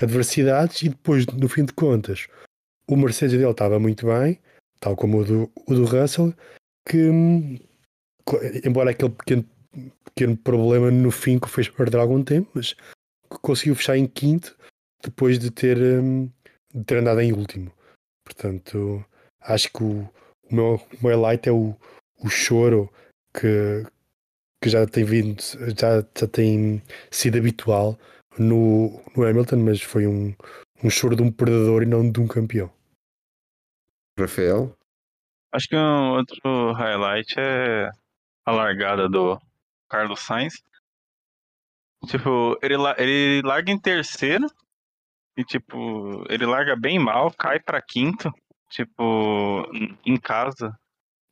[0.00, 2.26] adversidades e depois, no fim de contas,
[2.88, 4.38] o Mercedes dele estava muito bem,
[4.80, 6.34] tal como o do, o do Russell,
[6.88, 7.10] que
[8.64, 9.44] embora aquele pequeno,
[10.04, 12.74] pequeno problema no fim que o fez perder algum tempo, mas
[13.28, 14.56] conseguiu fechar em quinto
[15.02, 16.30] depois de ter, hum,
[16.72, 17.72] de ter andado em último.
[18.24, 19.04] Portanto,
[19.40, 20.08] acho que o,
[20.50, 21.74] o meu, o meu highlight é o,
[22.22, 22.90] o choro
[23.34, 23.84] que,
[24.62, 25.42] que já tem vindo,
[25.76, 27.98] já, já tem sido habitual
[28.38, 30.34] no, no Hamilton, mas foi um,
[30.82, 32.72] um choro de um perdedor e não de um campeão.
[34.18, 34.76] Rafael?
[35.52, 37.90] Acho que um outro highlight é
[38.44, 39.40] a largada do
[39.88, 40.62] Carlos Sainz.
[42.06, 44.46] Tipo, ele, ele larga em terceiro
[45.36, 48.32] e, tipo, ele larga bem mal, cai para quinto,
[48.68, 49.64] tipo,
[50.04, 50.76] em casa.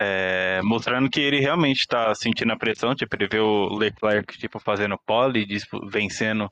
[0.04, 4.58] É, mostrando que ele realmente tá sentindo a pressão, tipo, ele vê o Leclerc, tipo,
[4.58, 5.46] fazendo pole,
[5.90, 6.50] vencendo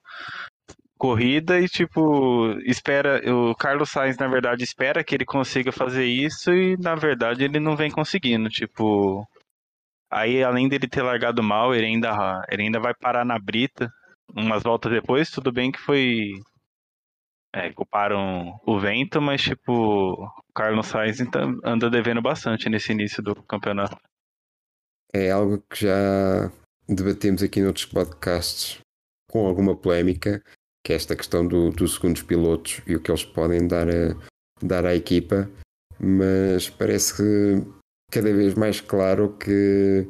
[0.96, 3.20] corrida e, tipo, espera.
[3.32, 7.58] O Carlos Sainz, na verdade, espera que ele consiga fazer isso e, na verdade, ele
[7.58, 8.48] não vem conseguindo.
[8.48, 9.26] Tipo,
[10.10, 13.88] Aí, além dele ter largado mal, ele ainda, ele ainda vai parar na brita
[14.34, 15.30] umas voltas depois.
[15.30, 16.32] Tudo bem que foi.
[17.52, 21.18] É, culparam o vento, mas, tipo, o Carlos Sainz
[21.64, 23.96] anda devendo bastante nesse início do campeonato.
[25.12, 26.52] É algo que já
[26.88, 28.78] debatemos aqui noutros podcasts
[29.28, 30.42] com alguma polémica,
[30.84, 34.16] que é esta questão do, dos segundos pilotos e o que eles podem dar, a,
[34.62, 35.50] dar à equipa,
[35.98, 37.66] mas parece que
[38.12, 40.08] cada vez mais claro que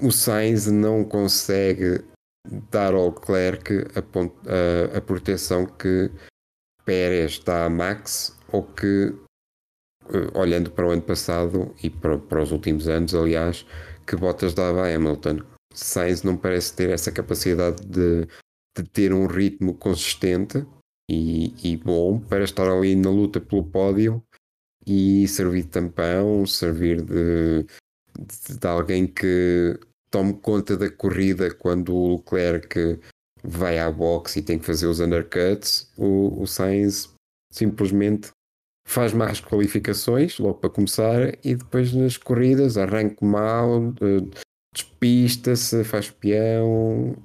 [0.00, 2.04] o Sainz não consegue
[2.70, 6.10] dar ao Leclerc a, a, a proteção que
[6.86, 9.12] Pérez dá a Max ou que,
[10.08, 13.66] eh, olhando para o ano passado e para, para os últimos anos, aliás,
[14.06, 15.40] que Bottas dava a Hamilton.
[15.74, 18.26] Sainz não parece ter essa capacidade de,
[18.78, 20.64] de ter um ritmo consistente
[21.10, 24.22] e, e, bom para estar ali na luta pelo pódio
[24.86, 27.64] e servir de tampão, servir de,
[28.18, 29.78] de, de alguém que
[30.10, 33.00] tome conta da corrida quando o Leclerc
[33.46, 37.14] vai à box e tem que fazer os undercuts, o, o Sainz
[37.52, 38.30] simplesmente
[38.86, 43.94] faz más qualificações logo para começar e depois nas corridas arranca mal,
[44.72, 47.16] despista-se, faz peão.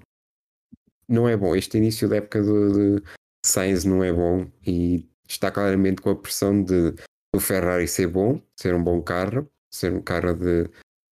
[1.07, 1.55] Não é bom.
[1.55, 3.03] Este início da época de, de
[3.45, 6.95] Sainz não é bom e está claramente com a pressão de
[7.35, 10.63] o Ferrari ser bom, ser um bom carro, ser um carro de,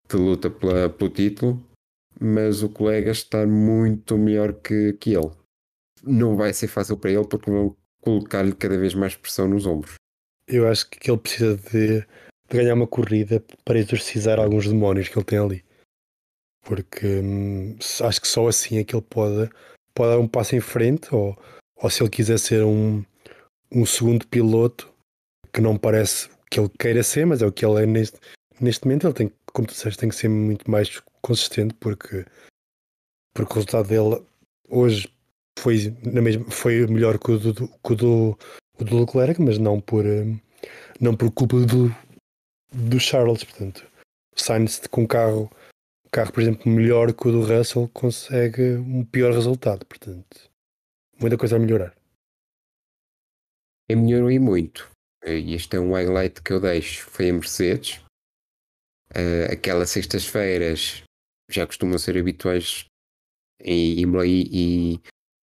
[0.09, 1.68] de luta pela, pelo título,
[2.21, 5.31] mas o colega está muito melhor que, que ele.
[6.03, 9.95] Não vai ser fácil para ele porque vão colocar-lhe cada vez mais pressão nos ombros.
[10.47, 12.07] Eu acho que ele precisa de, de
[12.51, 15.65] ganhar uma corrida para exorcizar alguns demónios que ele tem ali.
[16.65, 19.51] Porque hum, acho que só assim é que ele pode,
[19.95, 21.37] pode dar um passo em frente, ou,
[21.77, 23.05] ou se ele quiser ser um,
[23.71, 24.93] um segundo piloto,
[25.53, 28.19] que não parece que ele queira ser, mas é o que ele é neste,
[28.61, 29.07] neste momento.
[29.07, 32.25] Ele tem, como tu disseste, tem que ser muito mais consistente porque,
[33.35, 34.25] porque o resultado dele
[34.69, 35.09] hoje
[35.59, 38.39] foi, na mesma, foi melhor que o do, que o do,
[38.79, 40.25] o do Leclerc, mas não por, eh,
[41.01, 41.95] não por culpa do,
[42.73, 43.45] do Charles.
[43.45, 43.87] Portanto,
[44.35, 45.51] o Sainz com um carro,
[46.11, 49.85] carro, por exemplo, melhor que o do Russell consegue um pior resultado.
[49.87, 50.51] Portanto,
[51.21, 51.95] muita coisa a melhorar.
[53.91, 54.91] E melhorou e muito.
[55.25, 57.09] E este é um highlight que eu deixo.
[57.09, 58.01] Foi a Mercedes.
[59.11, 61.03] Uh, aquelas sextas-feiras
[61.51, 62.87] já costumam ser habituais
[63.61, 65.01] em Imola e,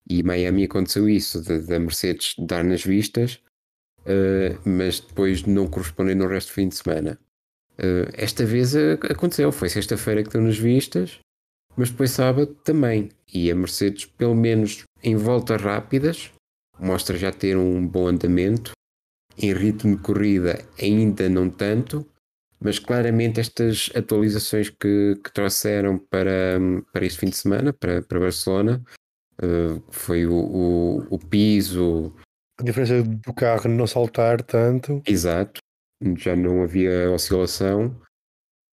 [0.08, 3.42] e, Miami aconteceu isso, da Mercedes dar nas vistas,
[4.00, 7.18] uh, mas depois não corresponder no resto do fim de semana.
[7.78, 11.20] Uh, esta vez aconteceu, foi sexta-feira que deu nas vistas,
[11.76, 13.10] mas depois sábado também.
[13.32, 16.30] E a Mercedes, pelo menos em voltas rápidas,
[16.78, 18.72] mostra já ter um bom andamento
[19.38, 22.06] em ritmo de corrida ainda não tanto,
[22.62, 26.58] mas claramente estas atualizações que, que trouxeram para,
[26.92, 28.82] para este fim de semana, para, para Barcelona,
[29.42, 32.14] uh, foi o, o, o, piso.
[32.60, 35.02] A diferença do carro não saltar tanto.
[35.06, 35.60] Exato,
[36.16, 37.94] já não havia oscilação,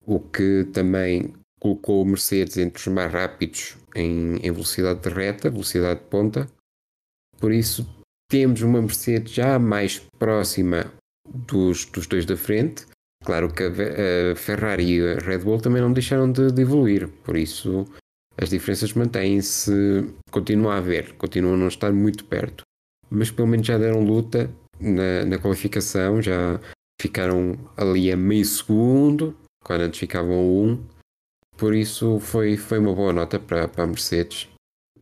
[0.06, 5.50] o que também colocou o Mercedes entre os mais rápidos em, em velocidade de reta,
[5.50, 6.46] velocidade de ponta.
[7.38, 7.86] Por isso,
[8.30, 10.92] temos uma Mercedes já mais próxima
[11.28, 12.86] dos, dos dois da frente.
[13.24, 17.08] Claro que a, a Ferrari e a Red Bull também não deixaram de, de evoluir,
[17.24, 17.86] por isso
[18.36, 19.72] as diferenças mantêm-se,
[20.30, 22.62] continua a haver, continuam a não estar muito perto,
[23.10, 26.58] mas pelo menos já deram luta na, na qualificação, já
[27.00, 30.82] ficaram ali a meio segundo, quando antes ficavam um.
[31.56, 34.48] Por isso foi, foi uma boa nota para, para a Mercedes.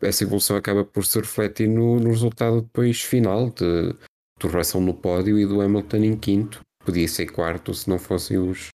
[0.01, 3.95] Essa evolução acaba por se refletir no, no resultado depois final de,
[4.41, 6.61] do Russell no pódio e do Hamilton em quinto.
[6.89, 8.71] Podia ser quarto se não fossem os,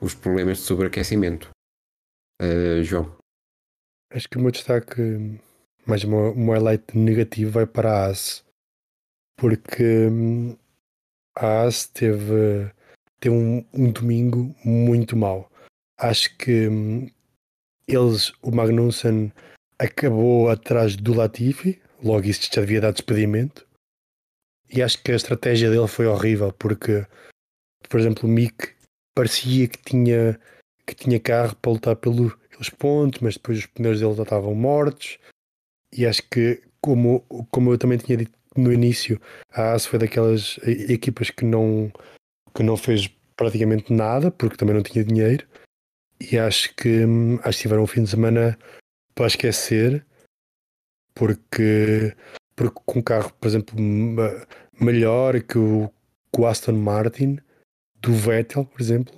[0.00, 1.50] os problemas de sobreaquecimento.
[2.40, 3.14] Uh, João.
[4.10, 5.38] Acho que o meu destaque,
[5.84, 8.42] mais um highlight negativo, vai para a AS.
[9.36, 10.56] Porque hum,
[11.36, 12.72] a AS teve,
[13.20, 15.52] teve um, um domingo muito mau.
[16.00, 17.10] Acho que hum,
[17.86, 19.30] eles, o Magnussen
[19.78, 23.68] acabou atrás do Latifi, logo isso já devia dar despedimento.
[24.70, 27.06] E acho que a estratégia dele foi horrível, porque,
[27.88, 28.74] por exemplo, o Mick
[29.14, 30.38] parecia que tinha,
[30.86, 32.32] que tinha carro para lutar pelos,
[32.78, 35.18] pontos, mas depois os pneus dele já estavam mortos.
[35.92, 37.20] E acho que, como,
[37.50, 39.20] como eu também tinha dito no início,
[39.52, 41.90] a AS foi daquelas equipas que não,
[42.54, 45.46] que não fez praticamente nada, porque também não tinha dinheiro.
[46.20, 48.58] E acho que, hum, acho que tiveram um fim de semana
[49.14, 50.04] para esquecer,
[51.14, 52.14] porque,
[52.56, 53.76] porque com um carro, por exemplo,
[54.80, 55.90] melhor que o,
[56.32, 57.38] que o Aston Martin,
[58.00, 59.14] do Vettel, por exemplo,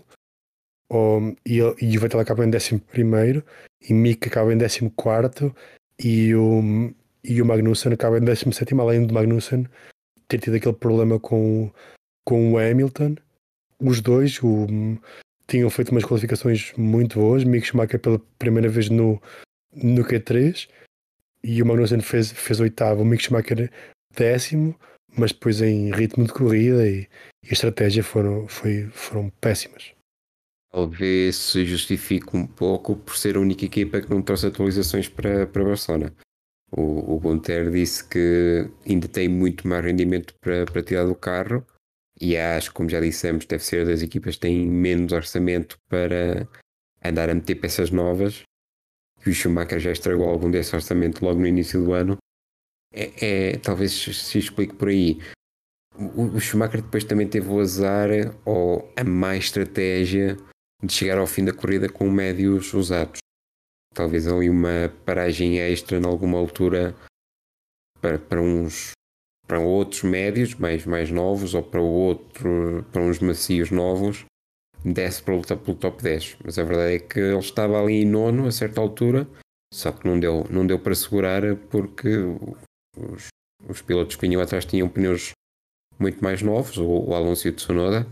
[1.47, 2.83] e, e o Vettel acaba em 11
[3.88, 5.55] e Mick acaba em 14
[6.03, 9.66] e o, e o Magnussen acaba em 17, além do Magnussen
[10.27, 11.71] ter tido aquele problema com,
[12.25, 13.16] com o Hamilton.
[13.81, 14.66] Os dois o,
[15.47, 17.45] tinham feito umas qualificações muito boas.
[17.45, 19.21] Mick Schumacher pela primeira vez no,
[19.73, 20.69] no Q3
[21.43, 23.71] e o Magnussen fez, fez oitavo, o Mick Schumacher
[24.14, 24.79] décimo,
[25.16, 27.09] mas depois em ritmo de corrida e,
[27.42, 29.92] e estratégia foram, foi, foram péssimas.
[30.73, 35.46] Talvez se justifique um pouco por ser a única equipa que não trouxe atualizações para,
[35.46, 36.14] para Barcelona.
[36.70, 41.66] O, o Gunter disse que ainda tem muito mais rendimento para, para tirar do carro
[42.20, 46.46] e acho, como já dissemos, deve ser das equipas que têm menos orçamento para
[47.03, 48.42] andar a meter peças novas.
[49.27, 52.18] E o Schumacher já estragou algum desse orçamento logo no início do ano.
[52.92, 55.18] É, é talvez se explique por aí.
[55.96, 58.09] O, o Schumacher depois também teve o azar
[58.44, 60.37] ou a má estratégia
[60.83, 63.18] de chegar ao fim da corrida com médios usados.
[63.94, 66.94] Talvez ali uma paragem extra em alguma altura
[68.00, 68.92] para, para uns
[69.46, 74.24] para outros médios mais, mais novos ou para outro para uns macios novos
[74.85, 78.07] desce para lutar pelo top 10 mas a verdade é que ele estava ali em
[78.07, 79.26] nono a certa altura
[79.74, 82.11] só que não deu, não deu para segurar porque
[83.13, 83.29] os,
[83.69, 85.33] os pilotos que vinham atrás tinham pneus
[85.99, 88.07] muito mais novos o, o Alonso e o Tsunoda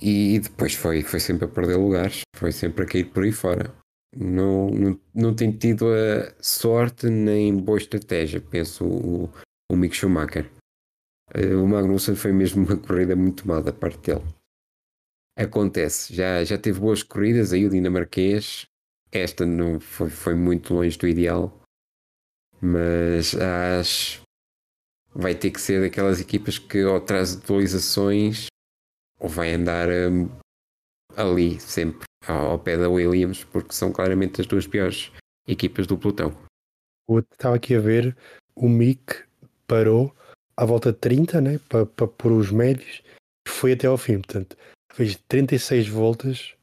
[0.00, 3.74] e depois foi, foi sempre a perder lugares foi sempre a cair por aí fora
[4.16, 9.30] não, não, não tem tido a sorte nem boa estratégia penso o,
[9.70, 10.50] o Mick Schumacher.
[11.34, 14.24] Eh, o Magnussen foi mesmo uma corrida muito má da parte dele.
[15.36, 18.66] Acontece, já, já teve boas corridas aí o dinamarquês.
[19.12, 21.62] Esta não foi, foi muito longe do ideal,
[22.60, 24.22] mas acho
[25.14, 28.46] vai ter que ser daquelas equipas que ou traz atualizações
[29.18, 30.28] ou vai andar um,
[31.16, 35.10] ali sempre ao, pé da Williams, porque são claramente as duas piores
[35.46, 36.36] equipas do pelotão.
[37.32, 38.16] Estava aqui a ver
[38.54, 39.24] o Mick
[39.66, 40.14] parou
[40.56, 43.02] à volta de 30, né, para, para pôr os médios,
[43.46, 44.20] e foi até ao fim.
[44.20, 44.56] Portanto,
[44.92, 46.54] fez 36 voltas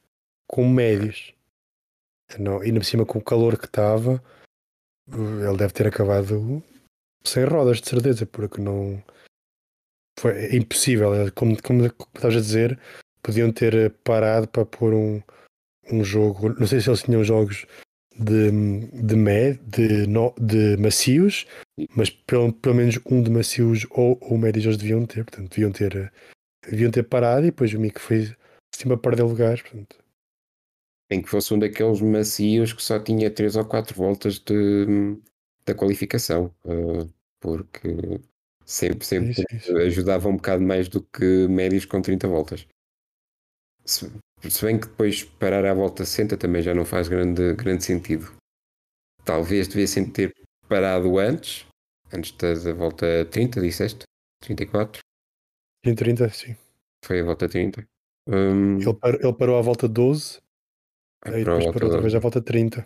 [0.48, 1.34] com médios.
[2.38, 4.22] Não, e por cima, com o calor que estava,
[5.08, 6.64] ele deve ter acabado
[7.24, 9.04] sem rodas, de certeza, porque não.
[10.20, 11.14] Foi é impossível.
[11.14, 12.80] É como, como a dizer,
[13.22, 15.22] podiam ter parado para pôr um,
[15.92, 16.50] um jogo.
[16.60, 17.66] Não sei se eles tinham jogos
[18.18, 18.52] de,
[18.92, 20.06] de, med, de,
[20.40, 21.46] de macios,
[21.96, 25.72] mas pelo, pelo menos um de macios ou, ou médios eles deviam ter, portanto, deviam
[25.72, 26.14] ter,
[26.70, 28.34] deviam ter parado e depois o Mick foi
[28.74, 29.62] assim a perder lugares.
[29.62, 30.05] Portanto.
[31.10, 35.16] Em que fosse um daqueles macios que só tinha 3 ou 4 voltas de,
[35.66, 38.20] da qualificação, uh, porque
[38.66, 39.78] sempre, sempre isso, isso.
[39.78, 42.68] ajudava um bocado mais do que médios com 30 voltas.
[43.84, 44.12] Se,
[44.50, 48.36] se bem que depois parar à volta 60 também já não faz grande, grande sentido.
[49.24, 50.34] Talvez devessem ter
[50.68, 51.66] parado antes,
[52.12, 54.04] antes da, volta 30, disseste?
[54.42, 55.02] 34?
[55.84, 56.56] Em 30, sim.
[57.04, 57.88] Foi a volta 30.
[58.28, 58.80] Um...
[58.80, 60.40] Ele, parou, ele parou à volta 12
[61.28, 62.86] e depois parou outra vez à volta 30.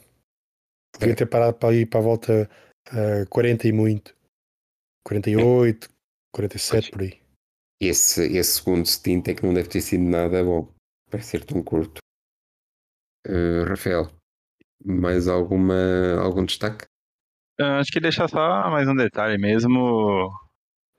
[0.97, 1.15] Devia é.
[1.15, 2.49] ter parado para ir para a volta
[2.89, 4.15] uh, 40 e muito.
[5.05, 5.89] 48, é.
[6.33, 7.19] 47 por aí.
[7.81, 10.73] Esse, esse segundo stint é que não deve ter sido nada bom
[11.09, 11.99] para ser tão curto.
[13.27, 14.09] Uh, Rafael,
[14.83, 16.85] mais alguma, algum destaque?
[17.59, 20.29] Uh, acho que deixar só mais um detalhe mesmo.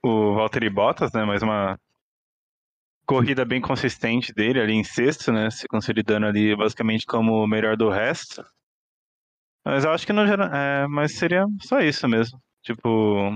[0.03, 1.23] O Valtteri Bottas, né?
[1.23, 1.77] Mais uma
[3.11, 5.49] corrida bem consistente dele ali em sexto, né?
[5.49, 8.41] Se consolidando ali basicamente como o melhor do resto.
[9.65, 10.23] Mas eu acho que não.
[10.23, 12.41] É, mas seria só isso mesmo.
[12.63, 13.35] Tipo.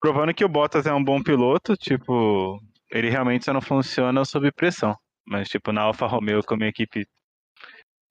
[0.00, 2.60] Provando que o Bottas é um bom piloto, tipo,
[2.90, 4.94] ele realmente só não funciona sob pressão.
[5.26, 7.06] Mas, tipo, na Alfa Romeo, como a equipe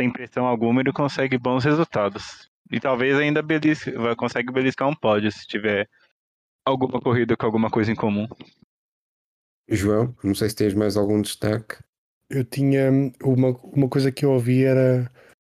[0.02, 2.50] sem pressão alguma, ele consegue bons resultados.
[2.72, 5.88] E talvez ainda belisque, vai consegue beliscar um pódio se tiver
[6.66, 8.28] alguma corrida com alguma coisa em comum.
[9.70, 11.78] João, não sei se tens mais algum destaque.
[12.30, 12.90] Eu tinha
[13.24, 15.10] uma, uma coisa que eu ouvi era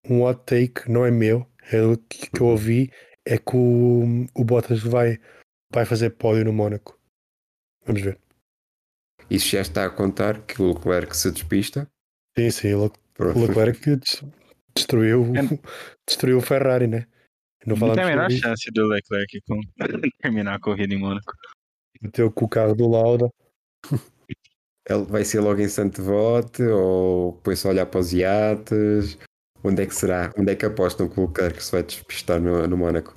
[0.09, 2.91] um hot take, não é meu, é o que, que eu ouvi
[3.27, 5.19] é que o, o Bottas vai,
[5.73, 6.99] vai fazer pódio no Mónaco.
[7.85, 8.19] Vamos ver.
[9.29, 11.91] Isso já está a contar que o Leclerc se despista?
[12.39, 13.81] Sim, sim, o, Leclerc
[14.75, 15.33] destruiu,
[16.07, 17.07] destruiu o Ferrari, né?
[17.67, 19.61] Não, não tem a menor chance do Leclerc com...
[20.23, 21.33] terminar a corrida em Mônaco.
[22.01, 23.29] Meteu com o carro do Lauda.
[25.09, 29.19] Vai ser logo em Santo Vote ou depois olhar para os iates?
[29.65, 30.33] Onde é que será?
[30.39, 33.17] Onde é que apostam que o Leclerc se vai despistar no, no Mónaco?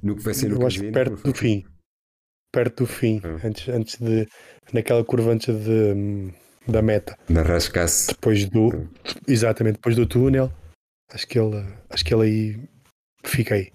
[0.00, 1.64] No que vai ser no Eu acho que perto do fim.
[2.52, 3.20] Perto do fim.
[3.24, 3.46] Ah.
[3.46, 4.28] Antes, antes de.
[4.72, 6.32] Naquela curva antes de,
[6.68, 7.18] da meta.
[7.28, 8.08] Na rascasse.
[8.08, 8.70] Depois do.
[8.72, 9.10] Ah.
[9.26, 10.52] Exatamente, depois do túnel.
[11.12, 12.68] Acho que ele, acho que ele aí
[13.24, 13.72] fica aí.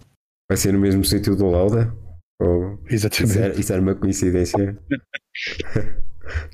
[0.50, 1.94] Vai ser no mesmo sítio do Lauda?
[2.40, 3.32] Ou Exatamente.
[3.32, 4.78] Isso era, isso era uma coincidência.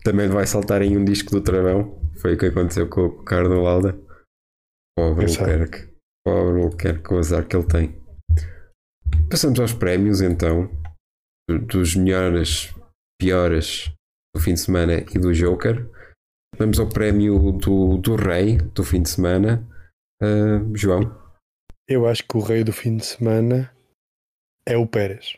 [0.04, 2.00] Também vai saltar em um disco do Travão.
[2.22, 4.00] Foi o que aconteceu com o carro do Lauda.
[4.98, 5.94] Pobre Leclerc.
[6.26, 8.04] Pobre com o azar que ele tem.
[9.30, 10.70] Passamos aos prémios então.
[11.68, 12.74] Dos melhores,
[13.20, 13.92] piores
[14.34, 15.90] do fim de semana e do Joker.
[16.58, 19.68] Vamos ao prémio do, do Rei do fim de semana.
[20.22, 21.20] Uh, João.
[21.88, 23.76] Eu acho que o Rei do fim de semana
[24.66, 25.38] é o Pérez.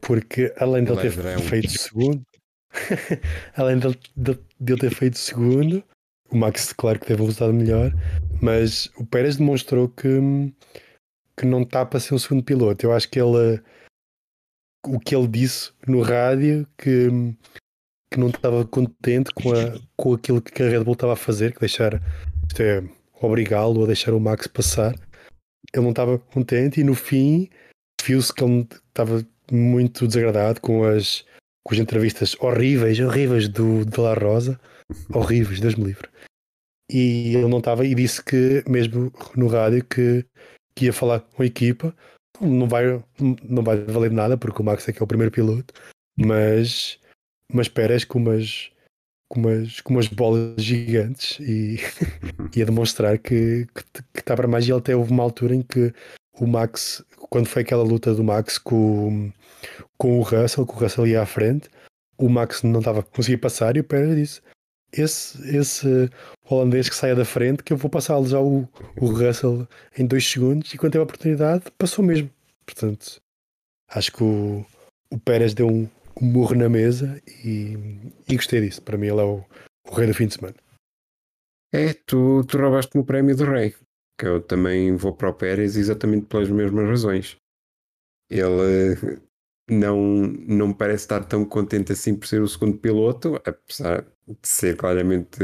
[0.00, 2.22] Porque além de ele ter feito segundo,
[3.56, 5.82] além de, de, de ele ter feito segundo,
[6.30, 7.92] o Max, claro que teve um resultado melhor,
[8.40, 10.18] mas o Pérez demonstrou que,
[11.36, 12.86] que não está para ser um segundo piloto.
[12.86, 13.60] Eu acho que ele
[14.86, 17.08] o que ele disse no rádio que,
[18.10, 21.52] que não estava contente com, a, com aquilo que a Red Bull estava a fazer,
[21.52, 21.94] que deixar
[22.58, 22.82] é
[23.20, 24.94] obrigá-lo a deixar o Max passar.
[25.72, 27.48] Ele não estava contente e no fim
[28.02, 31.24] viu-se que ele estava muito desagradado com as,
[31.64, 34.58] com as entrevistas horríveis, horríveis do de La Rosa
[35.12, 36.08] horríveis, Deus me livre.
[36.90, 40.24] E ele não estava e disse que, mesmo no rádio, que,
[40.74, 41.94] que ia falar com a equipa.
[42.40, 42.84] Não vai,
[43.44, 45.74] não vai valer nada, porque o Max é que é o primeiro piloto,
[46.18, 46.98] mas,
[47.52, 48.70] mas Pérez com umas,
[49.28, 51.76] com umas, com umas bolas gigantes e
[52.56, 54.66] ia demonstrar que, que, que está para mais.
[54.66, 55.92] E ele até houve uma altura em que
[56.40, 59.30] o Max, quando foi aquela luta do Max com,
[60.00, 61.68] com o Russell, que o Russell ia à frente,
[62.16, 64.40] o Max não estava conseguir passar e o Pérez disse:
[64.90, 66.10] esse, esse
[66.48, 70.26] holandês que saia da frente, que eu vou passar já o, o Russell em dois
[70.26, 72.30] segundos, e quando teve a oportunidade, passou mesmo.
[72.64, 73.20] Portanto,
[73.90, 74.64] acho que o,
[75.12, 75.88] o Pérez deu um,
[76.20, 77.76] um murro na mesa e,
[78.26, 78.80] e gostei disso.
[78.82, 79.44] Para mim, ele é o,
[79.86, 80.56] o rei do fim de semana.
[81.72, 83.74] É, tu, tu roubaste-me o prémio do rei,
[84.18, 87.36] que eu também vou para o Pérez exatamente pelas mesmas razões.
[88.28, 89.20] Ele
[89.70, 89.96] não,
[90.46, 95.38] não parece estar tão contente assim por ser o segundo piloto, apesar de ser claramente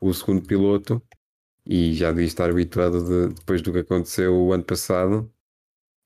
[0.00, 1.02] o segundo piloto
[1.66, 5.30] e já devia estar habituado de, depois do que aconteceu o ano passado,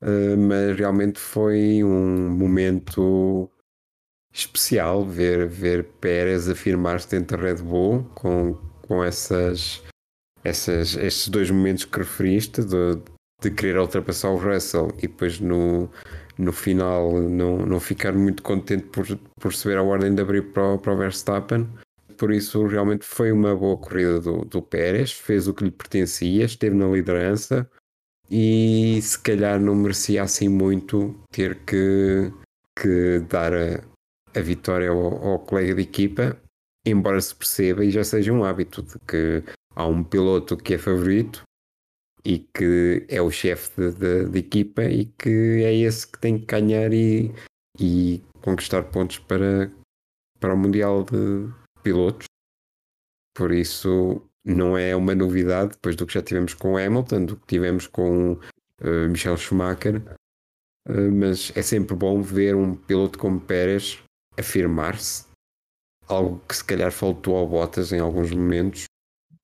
[0.03, 3.49] uh, mas realmente foi um momento
[4.33, 9.83] especial ver, ver Pérez afirmar-se dentro da Red Bull com, com essas,
[10.43, 13.01] essas, esses dois momentos que referiste de,
[13.41, 15.89] de querer ultrapassar o Russell e depois no,
[16.43, 19.07] no final não, não ficar muito contente por,
[19.41, 21.69] por receber a ordem de abrir para, para o Verstappen.
[22.19, 26.45] Por isso, realmente foi uma boa corrida do, do Pérez, fez o que lhe pertencia,
[26.45, 27.69] esteve na liderança
[28.31, 32.33] e se calhar não merecia assim muito ter que,
[32.79, 33.81] que dar a,
[34.35, 36.37] a vitória ao, ao colega de equipa,
[36.87, 39.43] embora se perceba e já seja um hábito de que
[39.75, 41.43] há um piloto que é favorito
[42.25, 46.93] e que é o chefe de, equipa e que é esse que tem que ganhar
[46.93, 47.33] e,
[47.79, 49.73] e conquistar pontos para,
[50.39, 51.49] para o Mundial de
[51.83, 52.27] Pilotos.
[53.35, 57.47] Por isso não é uma novidade depois do que já tivemos com Hamilton, do que
[57.47, 60.03] tivemos com uh, Michel Schumacher,
[60.89, 64.03] uh, mas é sempre bom ver um piloto como Pérez
[64.39, 65.27] afirmar-se,
[66.07, 68.85] algo que se calhar faltou ao Bottas em alguns momentos,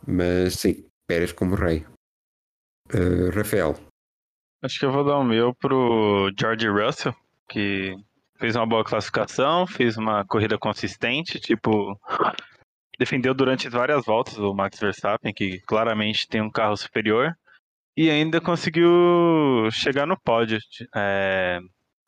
[0.07, 1.85] mas sim, Pérez como rei.
[2.95, 3.77] Uh, Rafael.
[4.63, 7.15] Acho que eu vou dar o meu pro George Russell,
[7.49, 7.95] que
[8.39, 11.99] fez uma boa classificação, fez uma corrida consistente, tipo,
[12.99, 17.33] defendeu durante várias voltas o Max Verstappen, que claramente tem um carro superior,
[17.97, 20.59] e ainda conseguiu chegar no pódio.
[20.95, 21.61] É,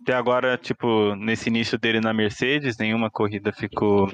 [0.02, 4.08] até agora, tipo, nesse início dele na Mercedes, nenhuma corrida ficou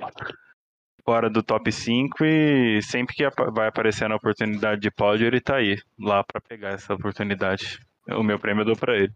[1.06, 5.56] fora do top 5 e sempre que vai aparecendo a oportunidade de pódio, ele tá
[5.56, 7.78] aí, lá para pegar essa oportunidade.
[8.08, 9.12] O meu prêmio eu dou para ele.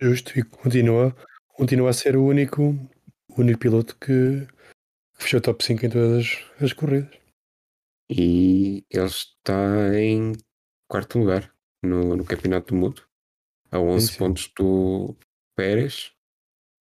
[0.00, 1.14] Justo, e continua,
[1.48, 2.62] continua a ser o único,
[3.28, 4.46] o único piloto que
[5.14, 7.10] fechou top 5 em todas as, as corridas.
[8.08, 10.32] E ele está em
[10.88, 11.52] quarto lugar
[11.82, 13.02] no, no Campeonato do Mundo,
[13.70, 14.18] a 11 sim, sim.
[14.18, 15.16] pontos do
[15.56, 16.12] Pérez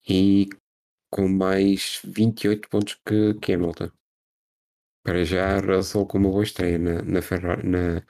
[0.08, 0.48] e
[1.10, 3.90] com mais 28 pontos que, que Hamilton.
[5.04, 8.06] Para já, Russell com uma boa estreia na, na, Ferrari, na,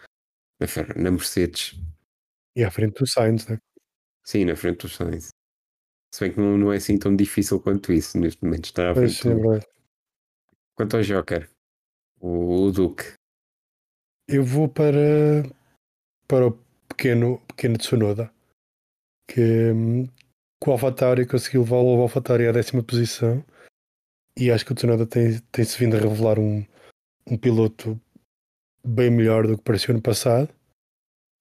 [0.59, 1.79] na, Ferrari, na Mercedes.
[2.55, 3.59] E à frente do Sainz, né?
[4.25, 5.29] Sim, na frente do Sainz.
[6.13, 8.95] Se bem que não, não é assim tão difícil quanto isso neste momento estar à
[8.95, 9.23] frente.
[9.23, 9.59] Do...
[10.75, 11.49] Quanto ao Joker,
[12.19, 13.13] o, o Duque.
[14.27, 15.43] Eu vou para,
[16.27, 16.51] para o
[16.87, 18.33] pequeno, pequeno Tsunoda,
[19.27, 20.07] que, hum,
[20.61, 23.43] que o AlphaTauri conseguiu levar o AlphaTauri à décima posição.
[24.35, 26.65] E acho que o Tsunoda tem, tem-se vindo a revelar um,
[27.25, 27.99] um piloto
[28.85, 30.49] bem melhor do que pareceu no passado.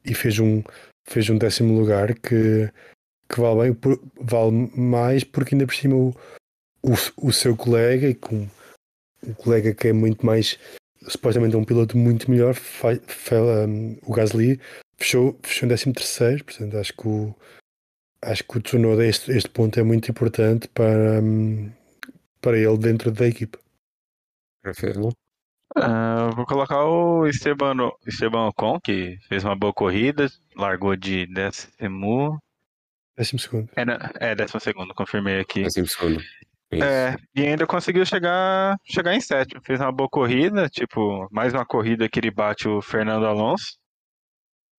[0.04, 0.62] E fez um,
[1.04, 2.70] fez um décimo lugar que,
[3.28, 6.14] que vale bem, vale mais porque ainda por cima o,
[6.82, 6.92] o,
[7.28, 8.48] o seu colega e com
[9.22, 10.58] o colega que é muito mais
[11.08, 13.00] supostamente é um piloto muito melhor faz,
[13.68, 14.60] um, o Gasly
[14.96, 16.44] fechou, fechou em décimo terceiro.
[16.44, 17.34] Portanto acho que o,
[18.22, 21.70] acho que o Tsunoda, este, este ponto é muito importante para, hum,
[22.40, 23.58] para ele dentro da equipa.
[24.64, 25.12] Rafael?
[25.76, 32.38] Uh, vou colocar o Esteban, Esteban Ocon, que fez uma boa corrida, largou de décimo.
[33.16, 33.70] Décimo segundo.
[33.76, 35.62] É, é décimo segundo, confirmei aqui.
[35.62, 36.22] Décimo segundo.
[36.72, 39.62] É, e ainda conseguiu chegar, chegar em sétimo.
[39.62, 43.78] Fez uma boa corrida, tipo, mais uma corrida que ele bate o Fernando Alonso.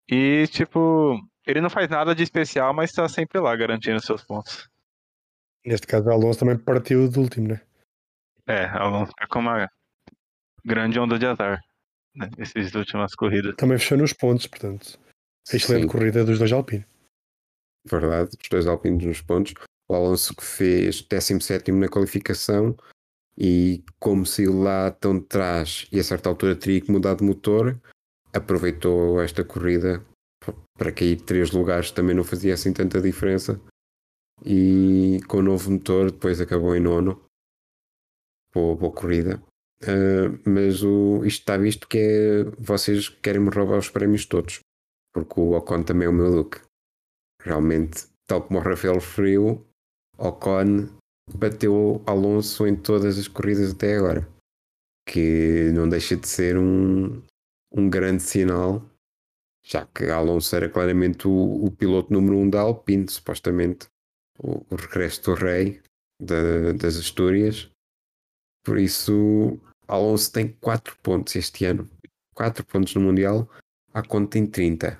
[0.09, 1.17] E, tipo,
[1.47, 4.69] ele não faz nada de especial, mas está sempre lá garantindo seus pontos.
[5.65, 7.61] Neste caso, Alonso também partiu do último, né?
[8.45, 9.69] É, Alonso é com uma
[10.63, 11.61] grande onda de azar
[12.13, 13.55] né, nessas últimas corridas.
[13.55, 14.99] Também fechou nos pontos, portanto.
[15.51, 15.87] Excelente Sim.
[15.87, 16.85] corrida dos dois Alpine.
[17.85, 19.53] Verdade, os dois Alpines nos pontos.
[19.89, 22.75] O Alonso que fez 17 na qualificação
[23.37, 27.23] e como saiu lá tão de trás e a certa altura teria que mudar de
[27.23, 27.79] motor,
[28.33, 30.03] aproveitou esta corrida
[30.77, 33.59] para cair três lugares também não fazia assim tanta diferença.
[34.45, 37.21] E com o novo motor depois acabou em nono.
[38.53, 39.41] Boa, boa corrida.
[39.83, 44.59] Uh, mas o, isto está visto que é, vocês querem me roubar os prémios todos.
[45.13, 46.61] Porque o Ocon também é o meu look.
[47.41, 49.65] Realmente, tal como o Rafael referiu,
[50.17, 50.89] Ocon
[51.33, 54.27] bateu Alonso em todas as corridas até agora.
[55.07, 57.21] Que não deixa de ser um,
[57.71, 58.83] um grande sinal
[59.67, 63.87] já que Alonso era claramente o, o piloto número um da Alpine, supostamente
[64.39, 65.81] o, o regresso do rei
[66.21, 67.69] da, das Astúrias.
[68.63, 71.89] Por isso, Alonso tem 4 pontos este ano.
[72.33, 73.49] 4 pontos no Mundial,
[73.93, 74.97] a conta tem 30.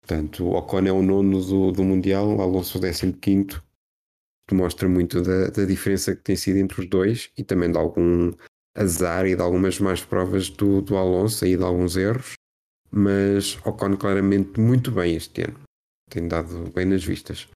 [0.00, 3.62] Portanto, o Ocon é o nono do, do Mundial, Alonso o décimo quinto.
[4.50, 8.32] Mostra muito da, da diferença que tem sido entre os dois e também de algum
[8.74, 12.38] azar e de algumas más provas do, do Alonso e de alguns erros
[12.90, 15.60] mas Ocon claramente muito bem este ano.
[16.10, 17.48] Tem dado bem nas vistas.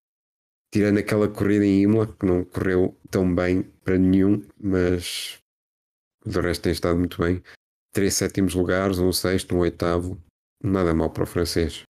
[0.72, 5.39] Tirando aquela corrida em Imola, que não correu tão bem para nenhum, mas
[6.24, 7.43] do resto tem estado muito bem.
[7.93, 10.18] Três sétimos lugares, um sexto, um oitavo.
[10.62, 11.83] Nada mal para o francês.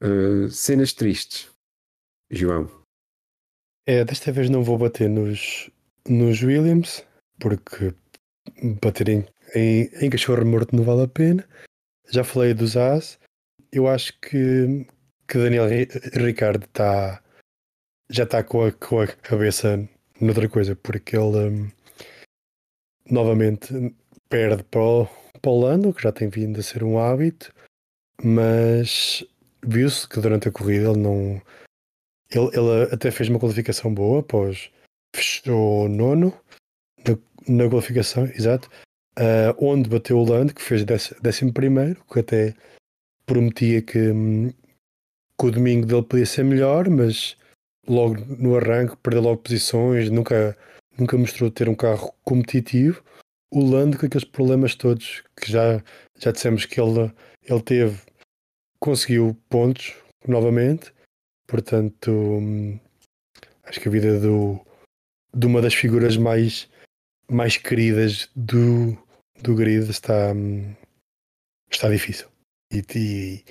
[0.00, 1.50] Uh, cenas tristes.
[2.30, 2.70] João.
[3.86, 5.70] É, desta vez não vou bater nos,
[6.08, 7.04] nos Williams,
[7.38, 7.94] porque
[8.80, 11.46] bater em, em, em cachorro morto não vale a pena.
[12.10, 13.18] Já falei dos As.
[13.70, 14.86] Eu acho que,
[15.26, 15.66] que Daniel
[16.14, 17.22] Ricardo está
[18.12, 19.88] já está com a, com a cabeça
[20.20, 21.70] noutra coisa, porque ele um,
[23.10, 23.94] novamente
[24.28, 25.08] perde para o,
[25.40, 27.52] para o Lando, que já tem vindo a ser um hábito,
[28.22, 29.24] mas
[29.66, 31.42] viu-se que durante a corrida ele não.
[32.30, 34.70] Ele, ele até fez uma qualificação boa, após
[35.14, 36.32] fechou nono
[37.06, 38.70] na, na qualificação, exato,
[39.18, 42.54] uh, onde bateu o Land, que fez décimo primeiro, que até
[43.26, 47.36] prometia que, um, que o domingo dele podia ser melhor, mas
[47.86, 50.56] logo no arranque perdeu logo posições, nunca,
[50.98, 53.02] nunca mostrou ter um carro competitivo.
[53.50, 55.82] O Land com aqueles problemas todos que já,
[56.18, 57.12] já dissemos que ele,
[57.44, 58.00] ele teve,
[58.80, 59.94] conseguiu pontos
[60.26, 60.92] novamente,
[61.46, 62.78] portanto hum,
[63.64, 64.58] acho que a vida do,
[65.34, 66.68] de uma das figuras mais
[67.30, 68.96] mais queridas do,
[69.40, 70.32] do grid está,
[71.70, 72.28] está difícil.
[72.72, 73.44] E, e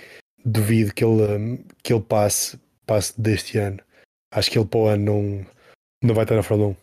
[0.44, 3.82] duvido que ele, hum, que ele passe, passe deste ano.
[4.34, 5.46] Acho que ele para o ano não,
[6.04, 6.76] não vai estar na Fórmula 1.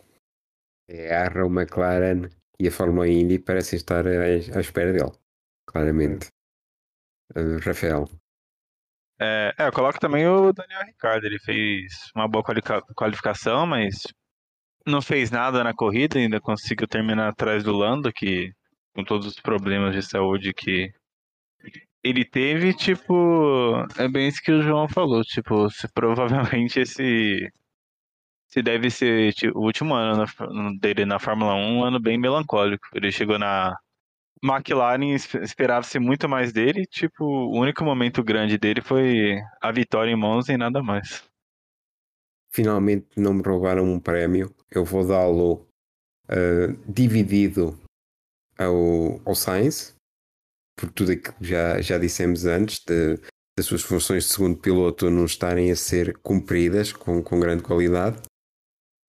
[0.91, 2.29] É, a Arrow McLaren
[2.59, 5.11] e a Fórmula Indy parecem estar à, à espera dele,
[5.67, 6.27] claramente.
[7.35, 8.09] Uh, Rafael.
[9.21, 11.25] É, é, eu coloco também o Daniel Ricardo.
[11.25, 12.43] Ele fez uma boa
[12.95, 14.01] qualificação, mas
[14.85, 18.51] não fez nada na corrida, ainda conseguiu terminar atrás do Lando, que
[18.93, 20.91] com todos os problemas de saúde que
[22.03, 27.51] ele teve, tipo, é bem isso que o João falou, tipo, se, provavelmente esse
[28.47, 32.17] se deve ser tipo, o último ano na, dele na Fórmula 1, um ano bem
[32.17, 32.87] melancólico.
[32.95, 33.75] Ele chegou na
[34.43, 40.15] McLaren, esperava-se muito mais dele, tipo, o único momento grande dele foi a vitória em
[40.15, 41.28] Monza e nada mais.
[42.51, 45.67] Finalmente não me roubaram um prémio, eu vou dá-lo
[46.25, 47.79] uh, dividido
[48.57, 49.95] ao, ao Sainz,
[50.75, 53.17] por tudo aquilo que já, já dissemos antes, de,
[53.57, 58.21] das suas funções de segundo piloto não estarem a ser cumpridas com, com grande qualidade.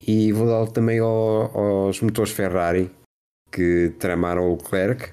[0.06, 2.90] E vou dar também ao, aos motores Ferrari
[3.50, 5.12] que tramaram o Leclerc.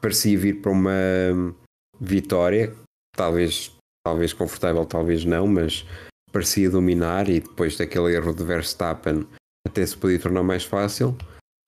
[0.00, 0.92] Parecia vir para uma
[2.00, 2.74] vitória,
[3.12, 3.74] talvez,
[4.04, 5.84] talvez confortável, talvez não, mas
[6.36, 9.26] parecia dominar e depois daquele erro de Verstappen
[9.66, 11.16] até se podia tornar mais fácil.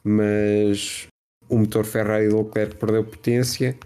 [0.04, 1.06] Mas
[1.48, 3.78] o motor Ferrari do Leclerc perdeu potência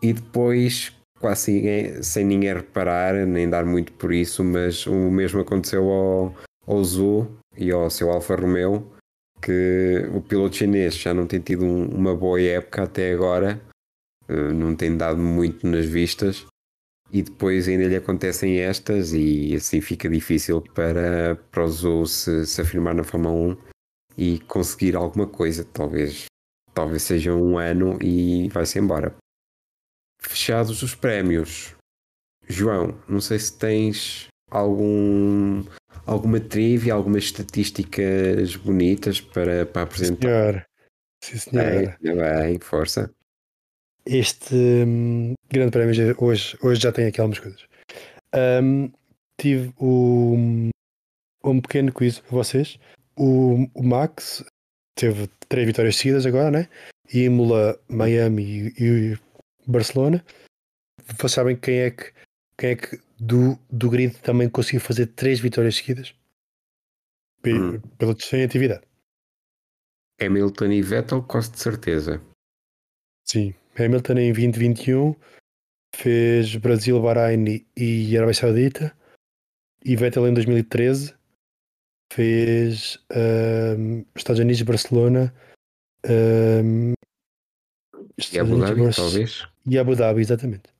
[0.00, 5.40] e depois, quase ninguém, sem ninguém reparar, nem dar muito por isso, mas o mesmo
[5.40, 8.88] aconteceu ao, ao Zhu e ao seu Alfa Romeo,
[9.42, 13.60] que o piloto chinês já não tem tido um, uma boa época até agora,
[14.28, 16.46] eh, não tem dado muito nas vistas,
[17.12, 22.46] e depois ainda lhe acontecem estas, e assim fica difícil para, para o Zhu se,
[22.46, 23.56] se afirmar na Fórmula 1
[24.16, 26.26] e conseguir alguma coisa, talvez
[26.72, 29.14] talvez seja um ano e vai-se embora.
[30.22, 31.74] Fechados os prémios.
[32.48, 35.64] João, não sei se tens algum
[36.06, 40.28] alguma trivia, algumas estatísticas bonitas para, para apresentar.
[40.28, 40.66] Senhor.
[41.22, 41.98] Sim, senhor.
[42.00, 43.10] Bem, bem, força.
[44.04, 47.64] Este um, grande prémio hoje, hoje já tem aqui algumas coisas.
[48.34, 48.90] Um,
[49.38, 50.70] tive um,
[51.44, 52.78] um pequeno quiz para vocês.
[53.16, 54.44] O, o Max
[54.94, 56.68] teve três vitórias seguidas agora, né?
[57.12, 59.18] Imola, Miami e, e
[59.66, 60.24] Barcelona.
[61.18, 62.12] Vocês sabem quem é que,
[62.56, 66.14] quem é que do, do grid também conseguiu fazer três vitórias seguidas?
[67.42, 67.80] P hum.
[67.98, 68.82] Pela sem atividade.
[70.20, 72.22] Hamilton e Vettel, quase de certeza.
[73.26, 75.16] Sim, Hamilton em 2021
[75.94, 78.96] fez Brasil, Bahrein e Arábia Saudita
[79.84, 81.14] e Vettel em 2013
[82.12, 82.98] fez
[83.78, 85.34] um, Estados Unidos, Barcelona
[86.08, 86.92] um,
[88.32, 89.48] e Abu Dhabi, Unidos, talvez.
[89.66, 90.70] E Abu Dhabi, exatamente.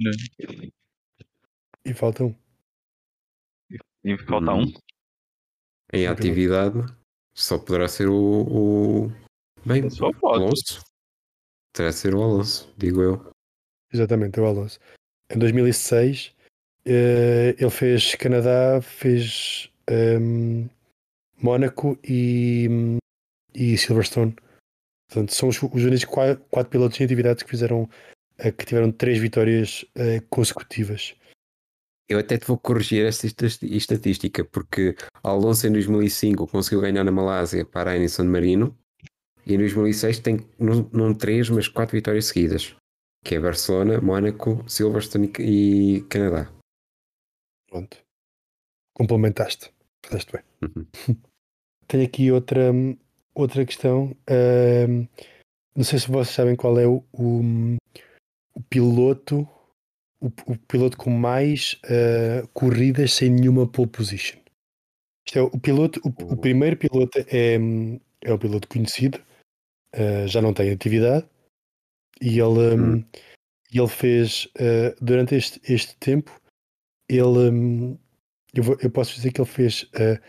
[0.00, 0.10] Não.
[1.84, 2.34] E falta um.
[4.02, 4.72] E falta um.
[5.92, 6.78] Em atividade
[7.34, 8.16] só poderá ser o.
[8.16, 9.12] o...
[9.64, 10.82] Bem, só o Alonso.
[11.72, 13.33] Terá de ser o Alonso, digo eu.
[13.94, 14.80] Exatamente, o Alonso.
[15.30, 16.34] Em 2006
[16.84, 20.68] eh, ele fez Canadá, fez um,
[21.40, 22.98] Mónaco e,
[23.54, 24.34] e Silverstone.
[25.08, 28.90] Portanto, são os, os únicos quatro, quatro, pilotos em atividades que fizeram uh, que tiveram
[28.92, 31.14] três vitórias uh, consecutivas.
[32.08, 37.64] Eu até te vou corrigir esta estatística, porque Alonso em 2005 conseguiu ganhar na Malásia
[37.64, 38.76] para a San Marino
[39.46, 42.76] e em 2006 tem não, não três, mas quatro vitórias seguidas,
[43.24, 46.52] que é Barcelona, Mónaco, Silverstone e Canadá.
[47.68, 47.96] Pronto.
[48.94, 49.72] Complementaste.
[50.04, 50.42] Fizeste bem.
[50.62, 50.86] Uhum.
[51.88, 52.70] Tenho aqui outra,
[53.34, 54.16] outra questão.
[54.30, 55.08] Uh,
[55.74, 57.76] não sei se vocês sabem qual é o, o,
[58.54, 59.48] o piloto
[60.20, 64.38] o, o, piloto com mais uh, corridas sem nenhuma pole position.
[65.26, 67.56] Isto é, o piloto, o, o primeiro piloto é,
[68.22, 69.18] é um piloto conhecido,
[69.94, 71.26] uh, já não tem atividade,
[72.20, 73.04] e ele, um,
[73.72, 76.30] ele fez uh, durante este, este tempo,
[77.08, 77.98] ele um,
[78.54, 80.20] eu, vou, eu, posso dizer que ele fez uh,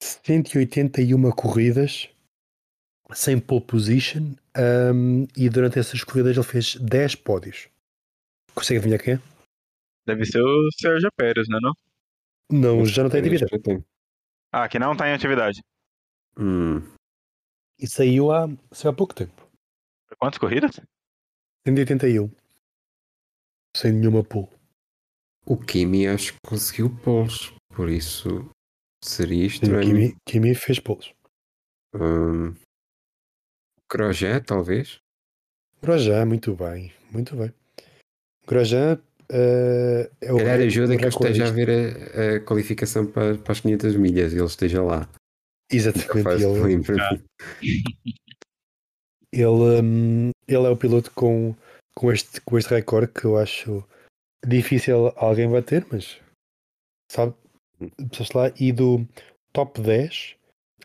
[0.00, 2.08] 181 corridas
[3.12, 7.68] sem pole position um, e durante essas corridas ele fez 10 pódios.
[8.54, 9.20] Consegue adivinhar quem é?
[10.06, 12.78] Deve ser o Sérgio Pérez, né, não é não?
[12.78, 13.84] Não, já não tem atividade.
[14.52, 15.60] Ah, que não tá em atividade.
[16.38, 16.80] Hum.
[17.78, 19.50] E saiu há, saiu há pouco tempo.
[20.18, 20.80] Quantas corridas?
[21.66, 22.30] 181.
[23.76, 24.48] Sem nenhuma pole.
[25.46, 28.48] O Kimi acho que conseguiu poles, por isso
[29.02, 29.86] seria estranho.
[29.86, 31.12] Kimi, Kimi fez poles.
[31.94, 32.54] Hum,
[33.90, 34.98] Grosjean, talvez.
[35.82, 37.52] Grosjean, muito bem, muito bem.
[38.46, 38.98] Grosjean
[39.30, 40.36] uh, é o.
[40.38, 43.96] Calhar ajuda o que eu esteja a ver a, a qualificação para, para as 500
[43.96, 45.08] milhas e ele esteja lá.
[45.70, 46.42] Exatamente.
[46.42, 47.24] Ele.
[49.40, 51.54] Ele, hum, ele é o piloto com,
[51.94, 53.84] com, este, com este recorde que eu acho
[54.46, 56.20] difícil alguém bater, mas
[57.10, 57.34] sabe,
[57.96, 59.06] pensaste lá, e do
[59.52, 60.36] top 10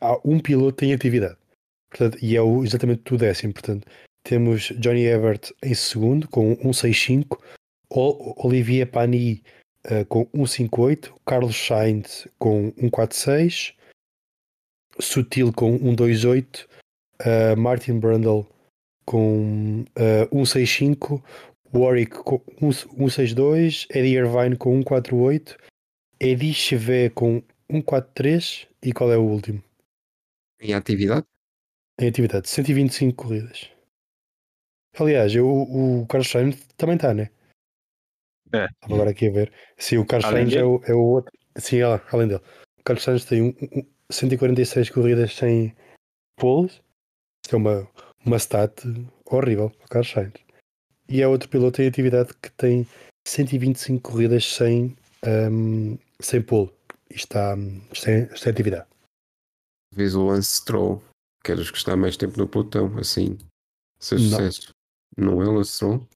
[0.02, 1.38] há um piloto em atividade.
[1.90, 3.54] Portanto, e é o, exatamente o décimo.
[3.54, 3.88] Portanto,
[4.24, 7.42] temos Johnny Ebert em segundo com 165,
[7.90, 9.44] O- Olivier Pani
[9.86, 13.74] eh, com 158, Carlos Sainz com 146,
[15.00, 16.69] Sutil com 128,
[17.22, 18.46] eh, Martin Brundle
[19.06, 21.24] com eh, 165,
[21.74, 22.40] Warwick com
[22.72, 25.58] 162, Eddie Irvine com 148,
[26.20, 27.42] Eddie Chevet com
[27.72, 29.64] 143 e qual é o último?
[30.62, 31.26] Em atividade?
[32.00, 33.70] Em atividade, 125 corridas.
[34.98, 37.30] Aliás, eu- o, o Carlos Sainz também está, né?
[38.54, 38.66] É.
[38.66, 39.54] Estava agora aqui a ver.
[39.78, 41.32] Sim, o Carlos Além Sainz é o, é o outro.
[41.58, 42.42] Sim, é lá, além dele.
[42.80, 45.76] O Carlos Sainz tem um, um- 146 corridas sem
[46.36, 46.82] poles.
[47.50, 47.92] Isto é uma,
[48.24, 48.84] uma stat
[49.26, 50.34] horrível para o Carlos Sainz.
[51.08, 52.86] E é outro piloto em atividade que tem
[53.28, 54.96] 125 corridas sem,
[55.26, 56.72] ahm, sem pole.
[57.10, 57.56] Isto está,
[58.12, 58.88] é, isto é atividade.
[59.96, 61.04] Vês o Lance Stroll,
[61.44, 63.36] queres que está mais tempo no pelotão, assim,
[64.00, 64.30] seu Não.
[64.30, 64.70] sucesso.
[65.18, 66.08] Não é o Lance Stroll?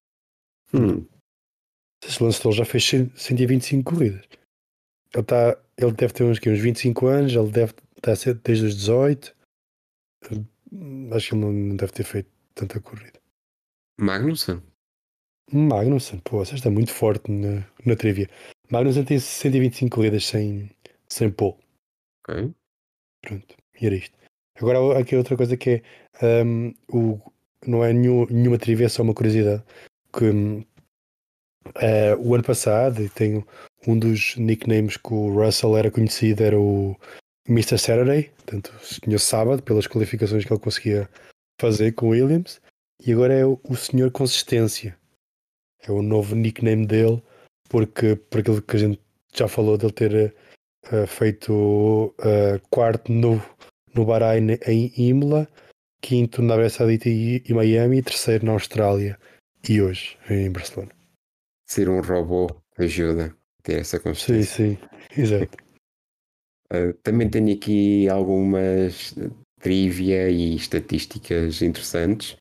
[0.72, 1.04] Hum,
[2.06, 4.24] Esse Lance Stroll já fez 100 125 corridas.
[5.12, 8.36] Ele, tá, ele deve ter uns, quê, uns 25 anos, ele deve estar a ser
[8.36, 9.36] desde os 18.
[11.12, 13.20] Acho que ele não- deve ter feito tanta corrida.
[14.00, 14.62] Magnussen?
[15.52, 18.30] Magnussen, pô, você está muito forte na, na trivia.
[18.72, 20.70] Magnussen tem 125 corridas sem,
[21.08, 21.58] sem pole.
[22.28, 22.54] Ok.
[23.22, 24.18] Pronto, e era isto.
[24.56, 25.84] Agora há aqui outra coisa que
[26.22, 27.20] é hum, o,
[27.66, 29.64] não é nenhum- nenhuma trivia, é só uma curiosidade.
[30.12, 30.66] Que hum,
[31.76, 33.46] eh, o ano passado e tenho
[33.88, 36.96] um dos nicknames que o Russell era conhecido era o
[37.48, 37.78] Mr.
[37.78, 41.10] Saturday, portanto, o Senhor Sábado, pelas qualificações que ele conseguia
[41.60, 42.62] fazer com o Williams,
[43.06, 44.98] e agora é o, o Senhor Consistência.
[45.82, 47.22] É o novo nickname dele,
[47.70, 49.02] porque por aquilo que a gente
[49.34, 50.36] já falou dele ter
[50.92, 53.42] eh, feito eh, quarto no,
[53.94, 55.48] no Bahrein em Imola,
[56.02, 59.20] quinto na Arábia Saudita e, e Miami, e terceiro na Austrália
[59.68, 60.92] e hoje em Barcelona.
[61.66, 64.56] Ser um robô ajuda a ter essa Sim, consistência.
[64.56, 64.78] sim,
[65.18, 65.63] exato.
[66.74, 72.36] Uh, também tenho aqui algumas uh, trivia e estatísticas interessantes.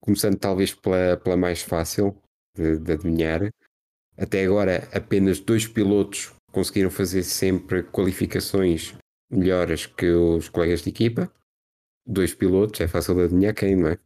[0.00, 2.16] Começando talvez pela, pela mais fácil
[2.54, 3.50] de, de adivinhar.
[4.16, 8.94] Até agora, apenas dois pilotos conseguiram fazer sempre qualificações
[9.30, 11.30] melhores que os colegas de equipa.
[12.06, 13.98] Dois pilotos, é fácil de adivinhar quem, não é?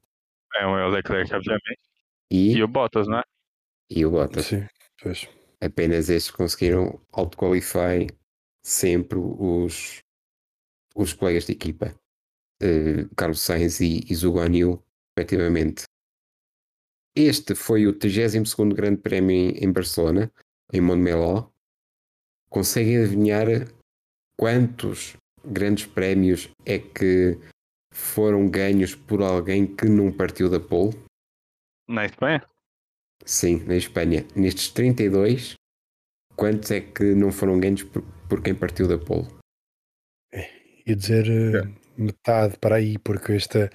[0.56, 1.78] É o Leclerc, obviamente.
[2.30, 3.20] E, E o Bottas, né?
[3.90, 4.46] e o Bottas.
[4.46, 4.66] Sim,
[5.02, 5.28] pois.
[5.60, 8.06] apenas estes conseguiram auto-qualify
[8.64, 10.00] sempre os,
[10.94, 11.94] os colegas de equipa.
[12.60, 14.82] Eh, Carlos Sainz e, e Zhou Guanyu,
[15.16, 15.84] respectivamente.
[17.16, 20.30] Este foi o 32º Grande Prémio em, em Barcelona,
[20.72, 21.50] em Montmeló.
[22.48, 23.46] Conseguem adivinhar
[24.36, 27.38] quantos grandes prémios é que
[27.92, 30.96] foram ganhos por alguém que não partiu da pole?
[31.88, 32.44] Na Espanha?
[33.24, 34.26] Sim, na Espanha.
[34.34, 35.54] Nestes 32,
[36.36, 39.26] quantos é que não foram ganhos por, por quem partiu da pole?
[40.86, 41.68] Ia dizer eh,
[41.98, 43.68] metade para aí, porque esta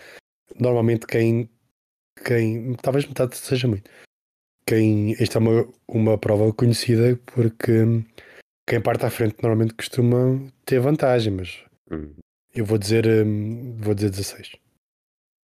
[0.60, 1.49] normalmente quem,
[2.26, 3.89] quem talvez metade seja muito.
[4.68, 7.72] Quem, esta é uma, uma prova conhecida porque
[8.68, 10.18] quem parte à frente normalmente costuma
[10.66, 12.16] ter vantagem, mas Hum,
[12.53, 14.58] eu vou dizer hum, vou dizer 16.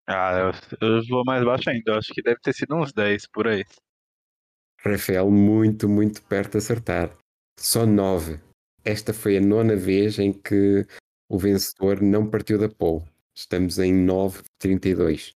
[0.08, 0.51] Ah,
[0.82, 1.91] eu, eu vou mais baixo ainda.
[1.91, 3.64] Eu acho que deve ter sido uns 10 por aí.
[4.80, 7.12] Rafael, muito, muito perto de acertar.
[7.60, 8.39] Só 9.
[8.88, 10.88] Esta foi a nona vez em que
[11.30, 13.04] o vencedor não partiu da pole.
[13.36, 15.34] Estamos em 9 de 32.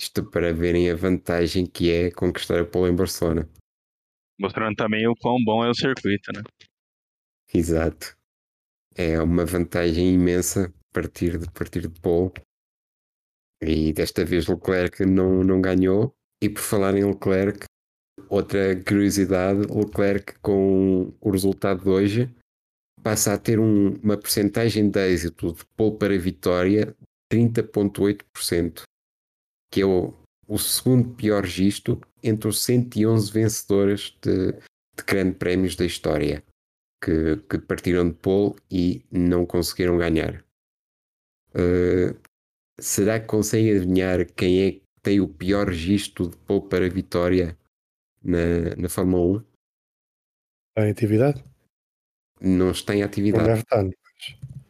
[0.00, 3.50] Isto para verem a vantagem que é conquistar a pole em Barcelona.
[4.38, 6.44] Mostrando também o quão bom é o circuito, né?
[7.52, 8.16] Exato.
[8.94, 12.34] É uma vantagem imensa partir de partir de pole.
[13.60, 16.14] E desta vez Leclerc não, não ganhou.
[16.40, 17.64] E por falar em Leclerc,
[18.28, 22.39] outra curiosidade, Leclerc com o resultado de hoje
[23.02, 26.96] passa a ter um- uma percentagem de êxito de pole para vitória
[27.30, 28.82] 30.8%,
[29.72, 30.14] que é o,
[30.46, 36.44] o segundo pior registro entre os 111 vencedores de, de grandes prémios da história
[37.02, 40.44] que, que partiram de pole e não conseguiram ganhar.
[41.54, 42.18] Uh,
[42.80, 47.56] será que conseguem adivinhar quem é que tem o pior registro de pole para vitória
[48.22, 49.44] na, na Fórmula 1?
[50.70, 51.49] Está em atividade?
[52.40, 53.44] Não está em Não atividade.
[53.46, 53.82] deve estar.
[53.82, 53.90] né?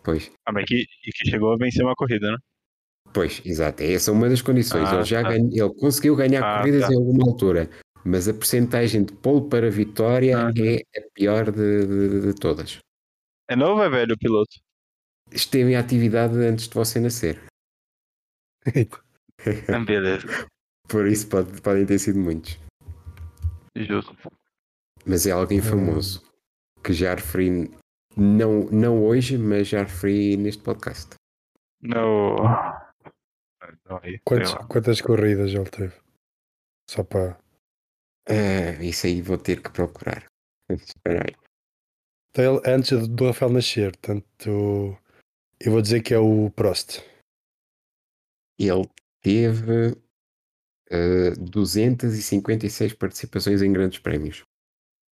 [0.03, 2.39] Pois, Ah, mas que, e que chegou a vencer uma corrida, né?
[3.13, 3.83] pois, exato.
[3.83, 4.89] Essa é uma das condições.
[4.89, 5.29] Ah, ele já tá.
[5.31, 6.93] ganha- ele conseguiu ganhar Ah, corridas tá.
[6.93, 7.69] em alguma altura,
[8.05, 10.53] mas a percentagem de pole para vitória Uhum.
[10.65, 12.79] é a pior de, de- de todas.
[13.49, 14.59] É novo é velho o piloto?
[15.33, 17.41] Esteve em atividade antes de você nascer.
[19.69, 20.27] Ah, beleza.
[20.89, 22.59] Por isso pode- podem ter sido muitos.
[23.75, 24.15] Justo.
[25.07, 25.63] Mas é alguém Hum.
[25.63, 26.23] famoso
[26.83, 27.71] que já referi,
[28.17, 31.15] não, não hoje, mas já referi neste podcast.
[31.83, 32.37] No.
[33.89, 34.01] Não,
[34.69, 35.95] quantas corridas ele teve?
[36.89, 37.39] Só para.
[38.29, 40.27] Ah, isso aí vou ter que procurar.
[40.69, 41.35] Espera aí.
[42.31, 44.97] Então, ele, antes do Rafael nascer, portanto,
[45.59, 47.01] eu vou dizer que é o Prost.
[48.59, 48.89] Ele
[49.23, 49.97] teve
[50.91, 54.45] ah, 256 participações em grandes prémios.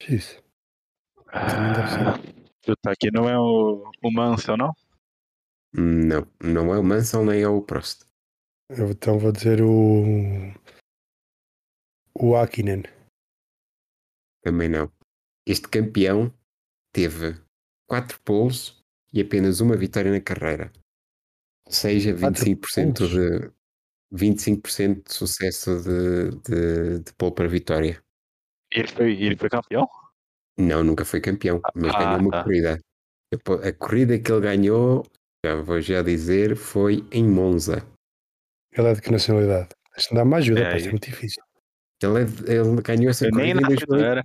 [0.08, 0.42] Isso.
[1.32, 2.34] Ser.
[2.62, 4.74] Tu tá aqui, não é o, o Mansell, não?
[5.72, 8.04] Não, não é o Mansell nem é o Prost.
[8.70, 10.02] Eu então vou dizer o.
[12.14, 12.82] O Akinen.
[14.42, 14.90] Também não.
[15.46, 16.32] Este campeão
[16.92, 17.40] teve
[17.88, 20.72] 4 poles e apenas uma vitória na carreira.
[21.66, 23.10] Ou seja, Quatro 25% poles?
[23.12, 23.52] de
[24.14, 28.02] 25% de sucesso de, de, de pole para vitória.
[28.74, 29.88] E ele foi, e ele foi campeão?
[30.58, 32.42] Não, nunca foi campeão, mas Ah, ganhou uma tá.
[32.44, 32.80] corrida.
[33.66, 35.06] A corrida que ele ganhou,
[35.44, 37.86] já vou já dizer, foi em Monza.
[38.72, 39.68] Ele é de que nacionalidade?
[39.94, 40.80] Deixa-me dar uma ajuda, É, pode aí.
[40.82, 41.42] ser muito difícil.
[42.02, 44.24] Ele, é ele ganhou essa Eu corrida em, nascido 2000 era.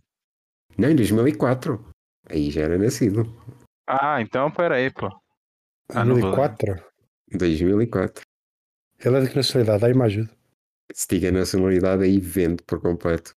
[0.78, 1.86] não, em 2004.
[2.30, 3.26] Aí já era nascido.
[3.88, 5.08] Ah, então peraí, pô.
[5.90, 6.84] Ah, não vou 2004?
[7.32, 8.24] 2004.
[9.04, 9.82] Ele é de que nacionalidade?
[9.82, 10.30] Dá-me uma ajuda.
[10.94, 13.34] Se diga nacionalidade, aí vende por completo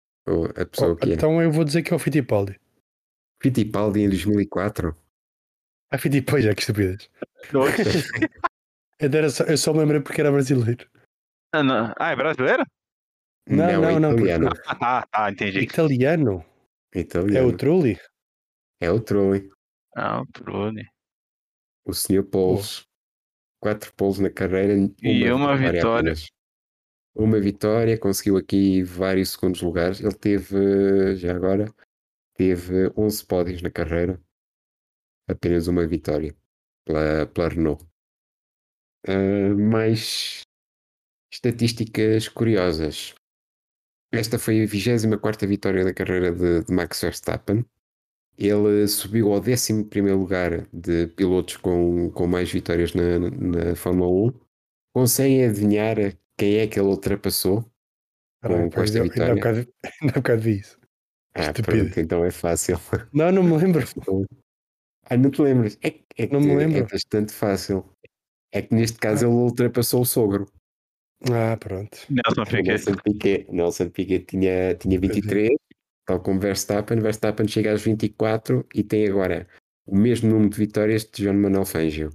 [0.56, 1.14] a pessoa Oh, que é.
[1.14, 2.60] então eu vou dizer que é o Fittipaldi.
[3.42, 4.96] Fittipaldi em 2004.
[5.90, 7.10] Ah, Fittipaldi, é que estupidez.
[8.98, 10.88] Eu, era só, eu só me lembrei porque era brasileiro.
[11.52, 11.92] Ah, não.
[11.98, 12.64] Ah, é brasileiro?
[13.46, 14.48] Não, é não, não, italiano.
[14.66, 15.58] Ah, tá, tá, entendi.
[15.60, 16.42] Italiano?
[16.94, 17.48] É É italiano.
[17.48, 18.00] o Trulli?
[18.80, 19.50] É o Trulli.
[19.94, 20.88] Ah, o Trone.
[21.84, 22.86] O senhor Poles.
[23.60, 24.74] Quatro poles na carreira.
[25.02, 26.12] E uma vitória.
[26.12, 26.26] apenas.
[27.14, 30.00] Uma vitória, conseguiu aqui vários segundos lugares.
[30.00, 31.66] Ele teve, já agora,
[32.36, 34.20] teve 11 pódios na carreira.
[35.28, 36.34] Apenas uma vitória
[36.84, 37.84] pela, pela Renault.
[39.06, 40.42] Ah, mais
[41.32, 43.14] estatísticas curiosas.
[44.12, 47.64] Esta foi a 24 vitória da carreira de, de Max Verstappen.
[48.38, 54.40] Ele subiu ao 11 lugar de pilotos com, com mais vitórias na, na Fórmula 1.
[54.94, 55.96] Conseguem adivinhar
[56.38, 57.70] quem é que ele ultrapassou?
[58.42, 59.34] Caralho, com esta vitória.
[59.34, 60.78] bocado- Ainda há bocado vi isso.
[61.36, 61.84] Ah, Estúpido.
[61.84, 62.80] pronto, então é fácil.
[63.12, 63.84] Não, não me lembro.
[65.08, 65.78] Ah, não te lembras?
[65.82, 66.78] É, é Não me que lembro.
[66.78, 67.84] É bastante fácil.
[68.50, 70.50] É que neste caso ele ultrapassou o sogro.
[71.30, 71.98] Ah, pronto.
[72.08, 72.62] Nelson Piquet.
[72.62, 73.46] Nelson Piquet.
[73.52, 75.50] Nelson Piquet tinha, tinha 23,
[76.06, 77.00] tal como Verstappen.
[77.00, 79.46] Verstappen chega aos 24 e tem agora
[79.86, 82.10] o mesmo número de vitórias de João Manuel Fangio.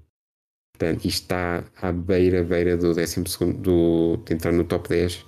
[0.73, 3.23] Portanto, isto está à beira, beira do 12
[3.59, 5.25] do, de entrar no top 10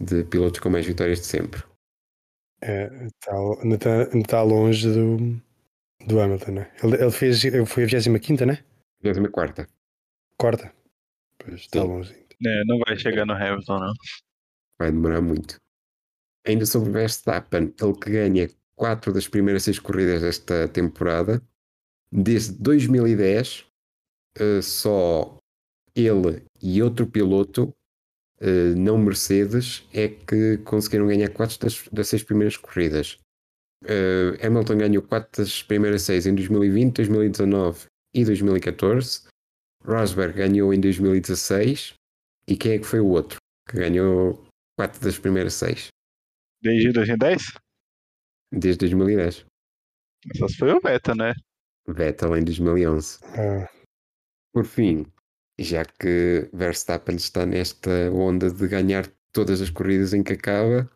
[0.00, 1.62] de pilotos com mais vitórias de sempre.
[2.60, 2.88] É,
[3.20, 3.32] tá,
[3.62, 5.40] ainda está ainda tá longe do,
[6.06, 6.72] do Hamilton, né?
[6.82, 8.64] Ele, ele fez, ele foi a 25, né?
[9.02, 9.66] 24.
[10.38, 10.72] Quarta.
[11.38, 11.86] Pois está Sim.
[11.86, 12.26] longe.
[12.44, 13.92] É, não vai chegar no Hamilton, não.
[14.78, 15.56] Vai demorar muito.
[16.46, 21.42] Ainda sobre Verstappen, ele que ganha 4 das primeiras 6 corridas desta temporada.
[22.12, 23.66] Desde 2010,
[24.38, 25.38] eh, só
[25.94, 27.74] ele e outro piloto,
[28.40, 33.18] eh, não Mercedes, é que conseguiram ganhar 4 das, das 6 primeiras corridas.
[33.84, 39.22] Eh, Hamilton ganhou 4 das primeiras 6 em 2020, 2019 e 2014.
[39.84, 41.94] Rosberg ganhou em 2016.
[42.48, 43.38] E quem é que foi o outro?
[43.68, 44.46] Que ganhou
[44.78, 45.88] 4 das primeiras 6
[46.62, 47.42] Desde 2010?
[48.52, 49.44] desde 2010.
[50.36, 51.34] Só se foi o Beta, né?
[51.88, 53.18] Vettel em 2011.
[53.24, 53.68] Ah,
[54.52, 55.06] Por fim,
[55.58, 60.90] já que Verstappen está nesta onda de ganhar todas as corridas em que acaba,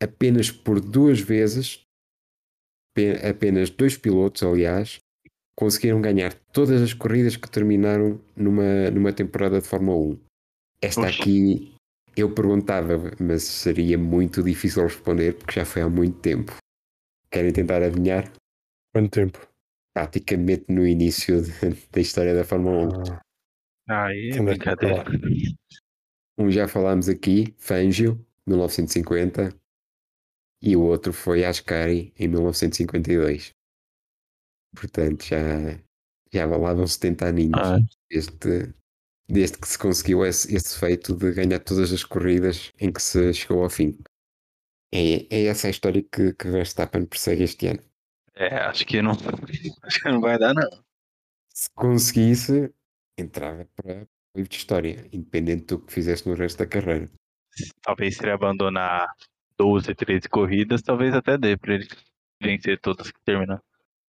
[0.00, 1.84] apenas por duas vezes,
[2.94, 5.00] pe- apenas dois pilotos, aliás,
[5.56, 10.18] conseguiram ganhar todas as corridas que terminaram numa, numa temporada de Fórmula 1.
[10.80, 11.20] Esta Oxe.
[11.20, 11.74] aqui
[12.16, 16.56] eu perguntava, mas seria muito difícil responder porque já foi há muito tempo.
[17.30, 18.32] Querem tentar adivinhar?
[18.94, 19.46] quanto tempo?
[19.94, 21.52] Praticamente no início de-
[21.90, 23.12] da história da Fórmula 1.
[23.12, 23.20] Ah,
[23.88, 25.04] Aí é é brincadeira.
[25.04, 25.06] falar?
[26.38, 29.50] Um já falámos aqui, Fangio, 1950,
[30.62, 33.52] e o outro foi Ascari, em 1952.
[34.74, 35.38] Portanto, já,
[36.32, 37.78] já valavam 70 aninhos Ah,
[38.10, 38.74] desde,
[39.28, 43.32] desde que se conseguiu esse, esse feito de ganhar todas as corridas em que se
[43.34, 43.98] chegou ao fim.
[44.92, 47.82] É, é essa a história que, que Verstappen persegue este ano.
[48.34, 49.12] é, acho que não.
[49.82, 50.84] Acho que não vai dar, não.
[51.54, 52.72] Se conseguisse,
[53.20, 57.08] entrava para o livro de história, independente do que fizesse no resto da carreira.
[57.82, 59.08] Talvez se ele abandonar
[59.58, 61.88] 12, 13 corridas, talvez até dê pra ele
[62.40, 63.60] vencer todas que terminar.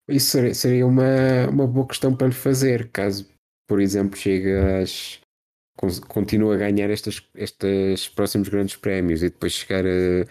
[0.08, 3.28] Isso seria, uma, uma boa questão para lhe fazer, caso,
[3.68, 4.52] por exemplo, chegue
[4.82, 5.20] às.
[5.76, 10.26] con- continue a ganhar estas, estes próximos grandes prémios e depois chegar a-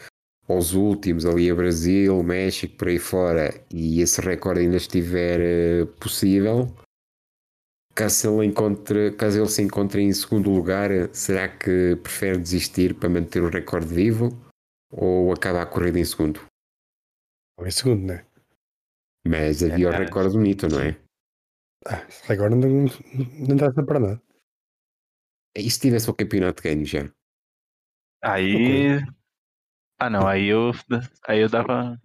[0.47, 5.85] aos últimos, ali a Brasil, México, por aí fora, e esse recorde ainda estiver eh,
[5.99, 6.73] possível.
[7.97, 13.07] Caso ele, encontre, caso ele se encontre em segundo lugar, será que prefere desistir para
[13.07, 14.29] manter o recorde vivo
[14.91, 16.41] ou acaba a corrida em segundo?
[17.57, 18.25] Ou em segundo, né?
[19.25, 19.97] Mas havia o É.
[19.97, 20.99] recorde bonito, não é?
[21.87, 22.85] Ah, agora não, não,
[23.47, 24.21] não dá para nada.
[25.55, 27.09] E se tivesse o campeonato de ganho já?
[28.21, 28.99] Aí.
[29.97, 30.71] Ah não, aí eu.
[31.27, 31.97] Aí eu dava.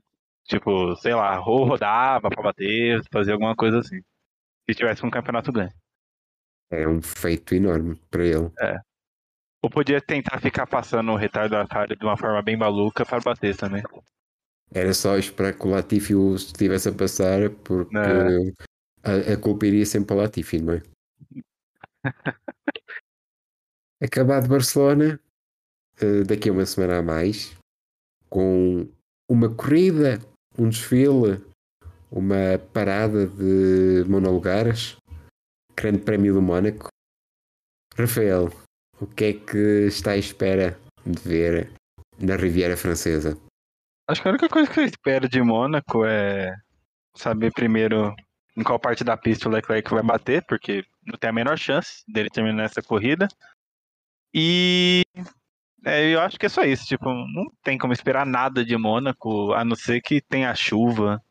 [0.45, 4.01] Tipo, sei lá, rodava pra bater, fazia alguma coisa assim.
[4.71, 5.73] Se tivesse um campeonato ganho.
[6.71, 8.51] É um feito enorme para ele.
[9.63, 13.83] Ou podia tentar ficar passando o retardatário de uma forma bem maluca para bater também.
[14.73, 18.53] Era só esperar que o Latifi o estivesse a passar, porque É.
[19.03, 20.83] a, a culpa iria sempre para o Latifi, não é?
[24.01, 25.19] Acabado Barcelona,
[26.01, 27.59] eh, daqui a uma semana a mais,
[28.31, 28.89] com
[29.29, 30.21] uma corrida,
[30.57, 31.45] um desfile,
[32.11, 34.97] uma parada de monolugares,
[35.77, 36.89] Grande Prémio do Mónaco.
[37.97, 38.51] Rafael,
[39.01, 41.73] o que é que está à espera de ver
[42.19, 43.39] na Riviera Francesa?
[44.09, 46.55] Acho que a única coisa que eu espero de Mônaco é
[47.17, 48.15] saber primeiro
[48.57, 52.03] em qual parte da pista o Leclerc vai bater, porque não tem a menor chance
[52.09, 53.29] dele terminar essa corrida.
[54.35, 55.03] E
[55.85, 59.53] é, eu acho que é só isso, tipo, não tem como esperar nada de Mônaco,
[59.53, 61.23] a não ser que tenha chuva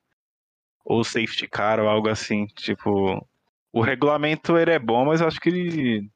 [0.90, 3.24] ou safety car ou algo assim, tipo,
[3.72, 6.10] o regulamento ele é bom, mas acho que ele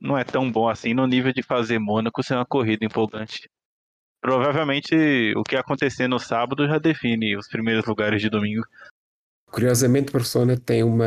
[0.00, 3.50] não é tão bom assim no nível de fazer Mônaco ser uma corrida empolgante.
[4.20, 4.94] Provavelmente
[5.36, 8.64] o que acontecer no sábado já define os primeiros lugares de domingo.
[9.50, 11.04] Curiosamente, Barcelona tem uma,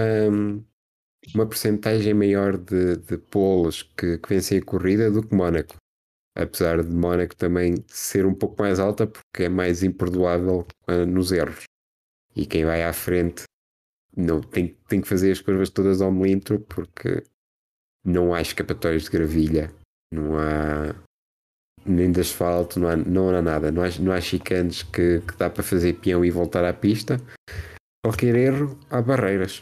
[1.34, 5.76] uma percentagem maior de, de polos que, que vencem a corrida do que Mónaco.
[6.36, 11.32] Apesar de Mónaco também ser um pouco mais alta, porque é mais imperdoável ah, nos
[11.32, 11.71] erros.
[12.36, 13.44] E quem vai à frente
[14.16, 17.24] não, tem, tem que fazer as curvas todas ao milímetro, porque
[18.04, 19.74] não há escapatórios de gravilha,
[20.12, 20.96] não há
[21.86, 23.72] nem de asfalto, não há, não há nada.
[23.72, 27.20] Não há, não há chicanes que, que dá para fazer peão e voltar à pista
[28.04, 29.62] qualquer erro, há barreiras.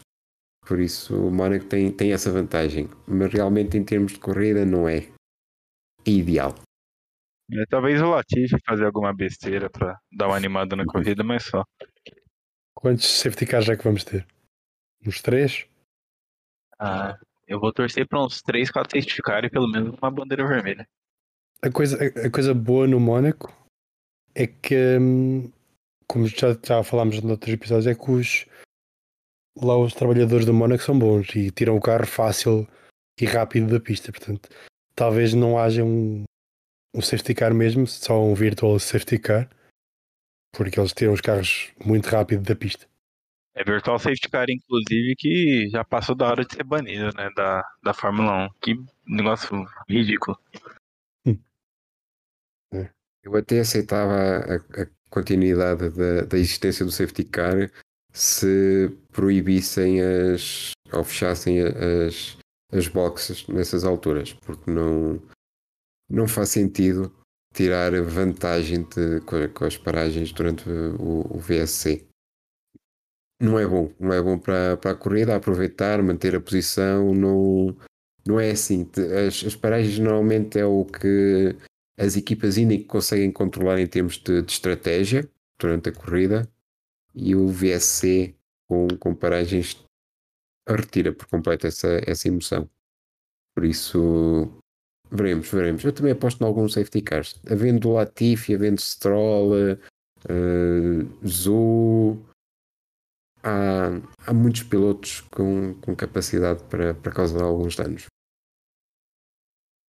[0.66, 2.88] Por isso o Mónaco tem, tem essa vantagem.
[3.06, 5.08] Mas realmente em termos de corrida não é
[6.06, 6.54] ideal.
[7.52, 11.64] É, Talvez o Latifi fazer alguma besteira pra dar uma animada na corrida, mas só.
[12.80, 14.26] Quantos safety cars já que vamos ter?
[15.06, 15.66] Uns três?
[16.78, 20.46] Ah, eu vou torcer pra uns 3, 4 safety car e pelo menos uma bandeira
[20.46, 20.88] vermelha.
[21.62, 23.52] A coisa, a, a coisa boa no Mónaco
[24.34, 25.52] é que, hum,
[26.08, 28.46] como já, já falámos noutros episódios, é que os,
[29.60, 32.66] lá os trabalhadores do Mónaco são bons e tiram o carro fácil
[33.20, 34.10] e rápido da pista.
[34.10, 34.48] Portanto,
[34.94, 36.24] talvez não haja um,
[36.94, 39.50] um safety car mesmo, só um virtual safety car,
[40.52, 42.86] porque eles tiram os carros muito rápido da pista.
[43.54, 47.28] É virtual safety car, inclusive, que já passou da hora de ser banido, né?
[47.36, 48.48] Da, da Fórmula 1.
[48.62, 48.74] Que
[49.06, 50.38] negócio ridículo.
[53.22, 57.70] Eu até aceitava a, a continuidade da, da existência do safety car
[58.12, 62.38] se proibissem as ou fechassem as,
[62.72, 65.20] as boxes nessas alturas, porque não,
[66.08, 67.12] não faz sentido
[67.54, 72.06] tirar vantagem de, com, com as paragens durante o, o VSC.
[73.40, 77.74] Não é bom, não é bom para, para a corrida, aproveitar, manter a posição, não,
[78.26, 78.88] não é assim.
[79.26, 81.56] As, as paragens normalmente é o que
[81.98, 85.28] as equipas ainda conseguem controlar em termos de, de estratégia
[85.58, 86.50] durante a corrida
[87.14, 88.34] e o VSC
[88.68, 89.84] com, com paragens
[90.68, 92.68] retira por completo essa, essa emoção.
[93.54, 94.59] Por isso,
[95.10, 95.84] veremos, veremos.
[95.84, 97.40] Eu também aposto em alguns safety cars.
[97.50, 102.18] Havendo Latifi, havendo Stroll, uh, Zu,
[103.42, 108.06] há, há muitos pilotos com, com capacidade para, para causar alguns danos.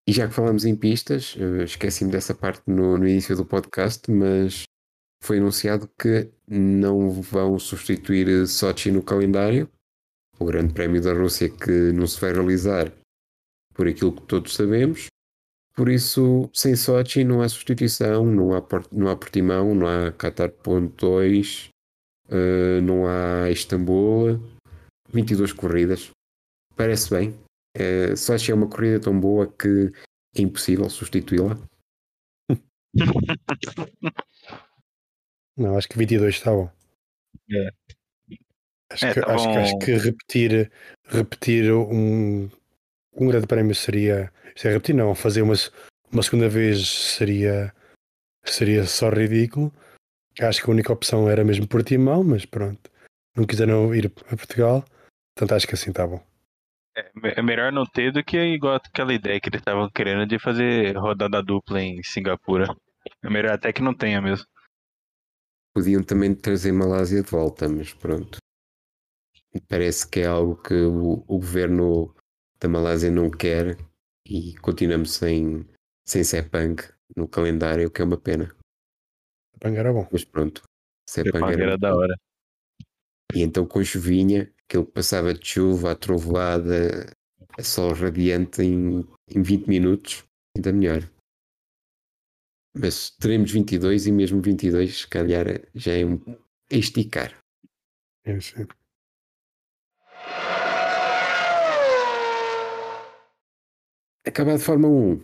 [0.08, 4.10] E já que falamos em pistas, eh, esqueci-me dessa parte no, no início do podcast,
[4.10, 4.64] mas
[5.22, 9.70] foi anunciado que não vão substituir Sochi no calendário,
[10.40, 12.90] o Grande Prémio da Rússia que não se vai realizar
[13.78, 15.08] por aquilo que todos sabemos.
[15.76, 21.70] Por isso, sem Sochi não há substituição, não há, não há Portimão, não há Qatar.2,
[22.30, 24.42] uh, não há Istambul.
[25.14, 26.10] 22 corridas.
[26.76, 27.30] Parece bem.
[27.78, 29.92] Uh, Sochi é uma corrida tão boa que
[30.36, 31.56] é impossível substituí-la.
[35.56, 36.70] Não, acho que 22 está bom.
[37.52, 37.70] É.
[38.90, 40.72] Acho, é, que, tá acho, que, acho que repetir,
[41.06, 42.50] repetir um,
[43.24, 44.32] um grande prémio seria.
[44.56, 45.54] Se é repetir, não, fazer uma,
[46.12, 47.74] uma segunda vez seria,
[48.44, 49.72] seria só ridículo.
[50.40, 52.90] Acho que a única opção era mesmo Portimão, mas pronto.
[53.36, 54.84] Não quiseram ir a Portugal,
[55.36, 56.24] portanto acho que assim está bom.
[56.96, 60.40] É, é melhor não ter do que igual aquela ideia que eles estavam querendo de
[60.40, 62.66] fazer rodada dupla em Singapura.
[63.24, 64.46] É melhor até que não tenha mesmo.
[65.76, 68.40] Podiam também trazer Malásia de volta, mas pronto.
[69.70, 72.16] Parece que é algo que o, o governo
[72.60, 73.78] da Malásia não quer
[74.26, 75.66] e continuamos sem,
[76.06, 76.82] sem Sepang
[77.16, 78.54] no calendário, o que é uma pena.
[79.54, 80.08] Sepang era bom.
[80.12, 80.64] Mas pronto,
[81.08, 82.16] Sepang, Sepang era, era da hora.
[83.34, 87.12] E então com chuvinha, aquele que passava de chuva, a trovoada,
[87.58, 90.24] a sol radiante em, em 20 minutos,
[90.56, 91.02] ainda melhor.
[92.80, 96.20] Mas teremos 22 e mesmo 22, se calhar, já é um
[96.70, 97.36] esticar.
[98.24, 98.68] É, sim.
[104.28, 105.24] Acabado de Fórmula 1,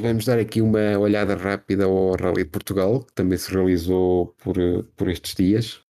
[0.00, 4.56] vamos dar aqui uma olhada rápida ao Rally de Portugal, que também se realizou por,
[4.96, 5.82] por estes dias.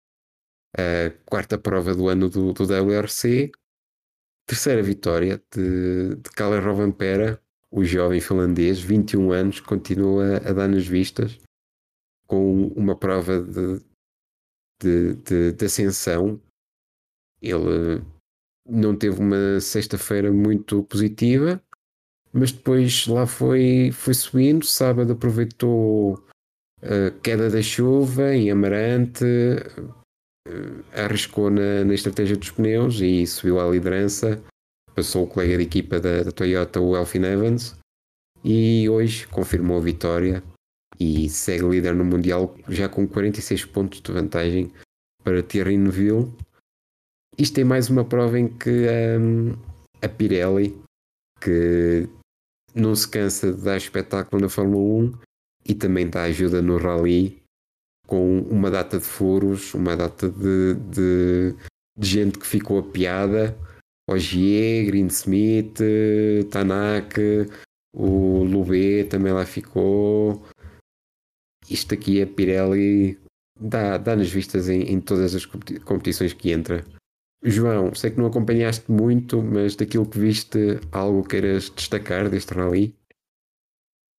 [0.77, 3.53] A quarta prova do ano do, do WRC.
[4.45, 7.41] Terceira vitória de, de Kalle Rovanpera,
[7.71, 11.39] o jovem finlandês, 21 anos, continua a dar nas vistas
[12.27, 13.79] com uma prova de,
[14.81, 16.41] de, de, de ascensão.
[17.41, 18.03] Ele
[18.65, 21.63] não teve uma sexta-feira muito positiva,
[22.31, 24.65] mas depois lá foi, foi subindo.
[24.65, 26.23] Sábado aproveitou
[26.81, 33.59] a queda da chuva em Amarante, eh, arriscou na, na estratégia dos pneus e subiu
[33.59, 34.41] à liderança.
[34.95, 37.75] Passou o colega de equipa da, da Toyota, o Elfin Evans,
[38.43, 40.43] e hoje confirmou a vitória
[40.99, 44.71] e segue líder no Mundial já com 46 pontos de vantagem
[45.23, 46.31] para Thierry Neuville.
[47.37, 49.53] Isto é mais uma prova em que um,
[50.01, 50.77] a Pirelli,
[51.39, 52.09] que
[52.75, 55.13] não se cansa de dar espetáculo na Fórmula 1
[55.67, 57.41] e também dá ajuda no Rally
[58.07, 61.55] com uma data de furos, uma data de, de,
[61.97, 63.55] de gente que ficou a piada.
[64.09, 65.79] Ogier, Greensmith,
[66.49, 67.47] Tanaka,
[67.93, 70.43] o Lubê também lá ficou.
[71.69, 73.19] Isto aqui, a Pirelli,
[73.59, 76.83] dá, dá nas vistas em, em todas as competições que entra.
[77.41, 82.93] João, sei que não acompanhaste muito, mas daquilo que viste, algo queiras destacar deste rally?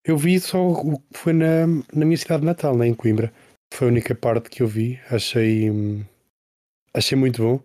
[0.05, 3.33] Eu vi só o que foi na, na minha cidade natal, né, em Coimbra.
[3.73, 4.99] Foi a única parte que eu vi.
[5.11, 5.71] Achei,
[6.95, 7.63] achei muito bom.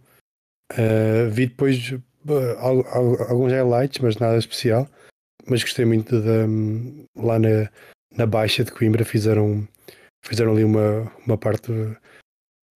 [0.74, 4.88] Uh, vi depois uh, alguns highlights, mas nada especial.
[5.48, 6.46] Mas gostei muito da.
[7.16, 7.70] Lá na,
[8.12, 9.66] na Baixa de Coimbra fizeram,
[10.24, 11.72] fizeram ali uma, uma parte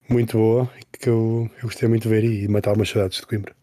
[0.10, 0.70] muito boa
[1.00, 3.56] que eu, eu gostei muito de ver e matar umas saudades de Coimbra.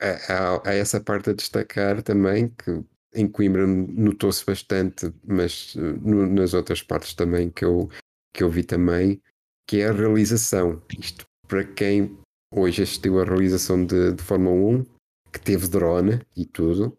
[0.00, 2.82] Há, há, essa parte a destacar também que
[3.14, 7.88] em Coimbra notou-se bastante, mas eh, no, nas outras partes também que eu,
[8.32, 9.20] que eu vi também,
[9.66, 10.80] que é a realização.
[10.98, 12.16] Isto para quem
[12.54, 14.86] hoje assistiu à realização de, de Fórmula 1,
[15.32, 16.96] que teve drone e tudo,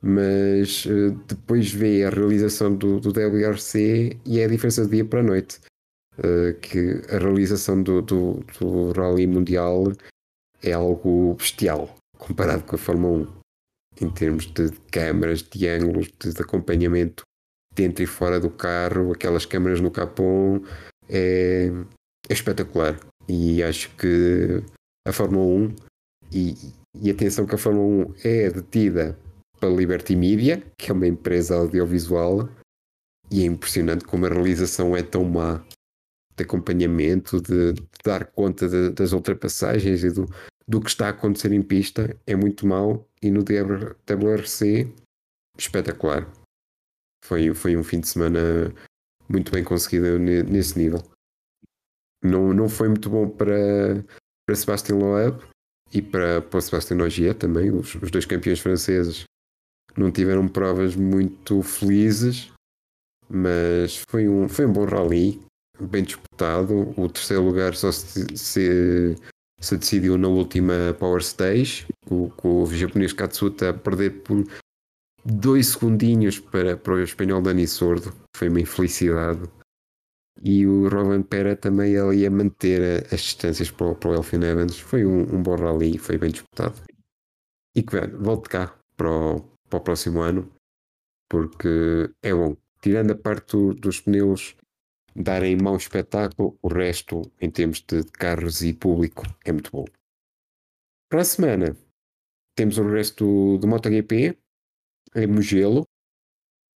[0.00, 5.04] mas uh, depois vê a realização do, do WRC e é a diferença de dia
[5.04, 5.60] para a noite.
[6.18, 9.84] Uh, que a realização do, do, do Rally Mundial
[10.62, 13.26] é algo bestial comparado com a Fórmula
[14.00, 17.22] 1 em termos de câmaras, de ângulos, de, de acompanhamento
[17.74, 20.62] dentro e fora do carro, aquelas câmaras no capô
[21.08, 21.70] é,
[22.28, 24.62] é espetacular e acho que
[25.06, 25.76] a Fórmula 1
[26.32, 26.54] e,
[27.00, 29.18] e atenção que a Fórmula 1 é detida
[29.58, 32.48] pela Liberty Media, que é uma empresa audiovisual,
[33.30, 35.62] e é impressionante como a realização é tão má
[36.36, 40.26] de acompanhamento, de, de dar conta de, das ultrapassagens e do,
[40.66, 44.92] do que está a acontecer em pista é muito mau e no WRC
[45.58, 46.30] espetacular.
[47.24, 48.72] Foi, foi um fim de semana
[49.28, 51.02] muito bem conseguido nesse nível.
[52.22, 54.04] Não, não foi muito bom para,
[54.46, 55.42] para Sebastian Loeb
[55.92, 59.24] e para, para Sebastian Ogier também, os, os dois campeões franceses
[59.96, 62.52] não tiveram provas muito felizes,
[63.28, 65.42] mas foi um, foi um bom rally,
[65.86, 66.94] bem disputado.
[66.96, 69.16] O terceiro lugar só se, se,
[69.60, 74.44] se decidiu na última Power Stage, com, com o japonês Katsuta a perder por
[75.24, 79.40] dois segundinhos para, para o espanhol Dani Sordo, foi uma infelicidade.
[80.42, 84.42] E o Roland Pera também ali a manter as distâncias para o, para o Elfin
[84.42, 84.78] Evans.
[84.78, 86.80] Foi um, um bom rally, foi bem disputado.
[87.76, 90.50] E que volte cá para o, para o próximo ano,
[91.28, 92.56] porque é bom.
[92.82, 94.56] Tirando a parte do, dos pneus
[95.14, 99.84] darem mau espetáculo, o resto, em termos de carros e público, é muito bom.
[101.08, 101.76] Para a semana,
[102.54, 104.38] temos o resto do, MotoGP,
[105.16, 105.84] em Mugello.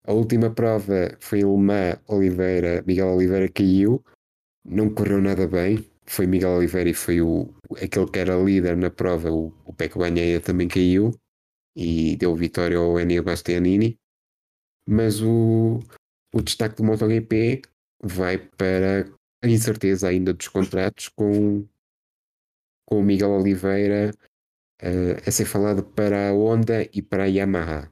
[0.05, 4.03] A última prova foi em Le Oliveira, Miguel Oliveira caiu,
[4.65, 5.85] não correu nada bem.
[6.07, 9.99] Foi Miguel Oliveira e foi o, aquele que era líder na prova, o, o Peco
[9.99, 11.13] Banheia também caiu
[11.77, 13.99] e deu vitória ao Enio Bastianini.
[14.87, 15.79] Mas o,
[16.35, 17.63] o destaque do MotoGP
[18.03, 19.09] vai para
[19.43, 21.67] a incerteza ainda dos contratos com,
[22.87, 24.13] com o Miguel Oliveira
[24.83, 27.91] uh, a ser falado para a Honda e para a Yamaha.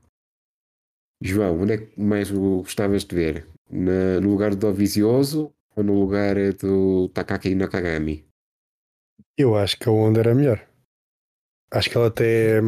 [1.23, 3.47] João, onde é que mais gostavas de ver?
[3.71, 8.25] Na, no lugar do Dovizioso ou no lugar do Takaki Nakagami?
[9.37, 10.67] Eu acho que a Honda era melhor.
[11.73, 12.61] Acho que ela até.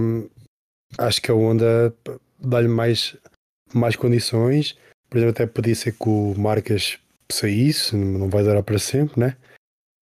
[0.99, 1.95] Acho que a Honda
[2.39, 3.17] dá-lhe mais,
[3.75, 4.77] mais condições.
[5.09, 6.99] Por exemplo, até podia ser que o Marcas
[7.33, 9.37] saísse, não vai durar para sempre, né?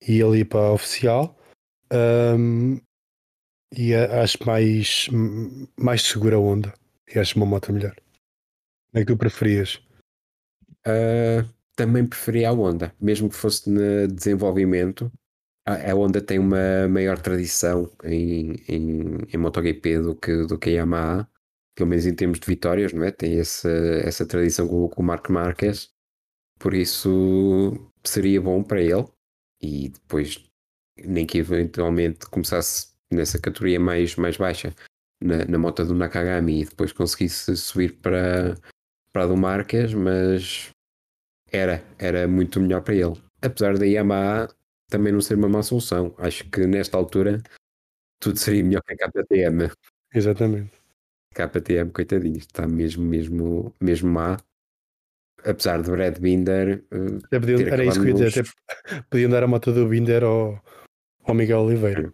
[0.02, 1.38] E ir para a oficial.
[1.92, 2.80] Um,
[3.76, 5.08] e acho mais,
[5.80, 6.74] mais segura a Honda.
[7.14, 7.96] E acho uma moto melhor.
[8.94, 9.76] É que tu preferias?
[10.88, 15.12] Uh, também preferia a Honda, mesmo que fosse no desenvolvimento.
[15.66, 20.70] A, a Honda tem uma maior tradição em, em, em MotoGP do que, do que
[20.72, 21.30] a Yamaha,
[21.76, 23.12] pelo menos em termos de vitórias, não é?
[23.12, 23.70] Tem essa,
[24.04, 25.92] essa tradição com, com o Marco Marques,
[26.60, 29.08] por isso seria bom para ele.
[29.62, 30.46] E depois,
[31.04, 34.74] nem que eventualmente começasse nessa categoria mais, mais baixa,
[35.22, 38.56] na, na moto do Nakagami, e depois conseguisse subir para,
[39.12, 40.70] para a do Marques, mas
[41.52, 43.22] era, era muito melhor para ele.
[43.42, 44.48] Apesar da Yamaha
[44.90, 46.14] também não ser uma má solução.
[46.18, 47.42] Acho que nesta altura
[48.20, 49.72] tudo seria melhor que a KTM.
[50.14, 50.72] Exatamente.
[51.34, 54.38] KTM, coitadinho, está mesmo, mesmo, mesmo má.
[55.46, 56.84] Apesar de Brad Binder.
[56.92, 58.46] Uh, podiam, era isso que eu ia dizer.
[59.10, 60.62] Podiam dar a moto do Binder ao,
[61.24, 62.14] ao Miguel Oliveira.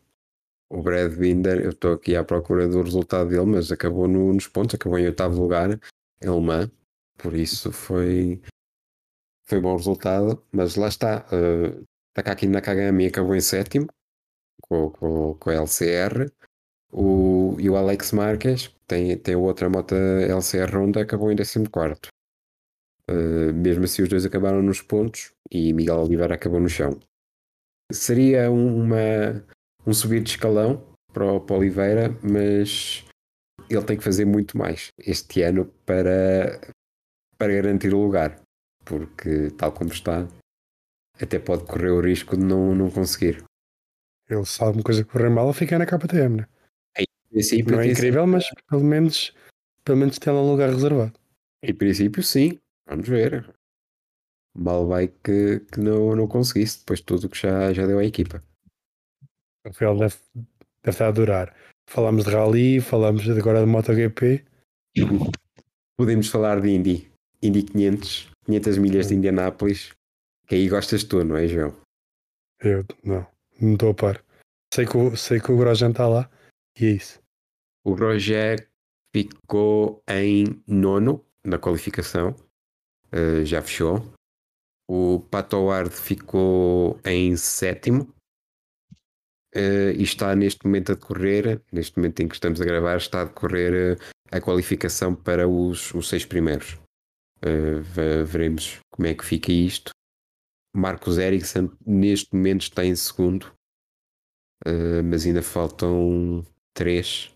[0.69, 4.47] O Brad Binder, eu estou aqui à procura do resultado dele, mas acabou no, nos
[4.47, 6.71] pontos, acabou em oitavo lugar em Le Mans.
[7.17, 8.41] Por isso foi,
[9.45, 11.25] foi bom resultado, mas lá está.
[11.31, 13.87] Uh, Takaki Nakagami acabou em sétimo
[14.61, 16.31] com, com, com a LCR.
[16.91, 21.69] O, e o Alex Marques tem, tem outra moto LCR Honda, acabou em 14.
[23.09, 26.99] Uh, mesmo assim, os dois acabaram nos pontos e Miguel Oliveira acabou no chão.
[27.91, 29.45] Seria uma,
[29.85, 30.83] um subir de escalão
[31.13, 33.05] para o, para Oliveira, mas
[33.69, 36.59] ele tem que fazer muito mais este ano para,
[37.37, 38.41] para garantir o lugar,
[38.83, 40.27] porque tal como está,
[41.21, 43.43] até pode correr o risco de não, não conseguir.
[44.27, 46.47] Ele sabe uma coisa correr mal, fica na KTM, né?
[47.35, 49.35] Princípio, não é incrível, mas pelo menos,
[49.83, 51.19] pelo menos tem lá um lugar reservado.
[51.61, 52.57] Em princípio, sim.
[52.87, 53.53] Vamos ver.
[54.57, 58.05] Mal vai que, que não, não conseguisse, depois de tudo que já, já deu à
[58.05, 58.43] equipa.
[59.63, 61.55] O Rafael deve, deve estar a adorar.
[61.89, 64.45] Falámos de Rally, falámos agora de MotoGP.
[65.97, 67.11] Podemos falar de Indy.
[67.41, 69.93] Indy 500, 500 milhas de Indianápolis.
[70.47, 71.75] Que aí gostas tu, não é, João?
[72.61, 73.27] Eu não,
[73.59, 74.23] não estou a par.
[74.73, 76.29] Sei que, o, sei que o Grosjean está lá
[76.79, 77.21] e é isso.
[77.83, 78.69] O Roger
[79.15, 82.35] ficou em nono na qualificação,
[83.15, 84.13] uh, já fechou.
[84.87, 88.13] O Pato Ward ficou em sétimo
[89.55, 93.21] uh, e está neste momento a decorrer, neste momento em que estamos a gravar, está
[93.21, 94.01] a decorrer uh,
[94.31, 96.77] a qualificação para os, os seis primeiros.
[98.25, 99.91] Veremos como é que fica isto.
[100.75, 103.53] Marcos Ericsson neste momento está em segundo,
[105.03, 106.43] mas ainda faltam
[106.73, 107.31] três.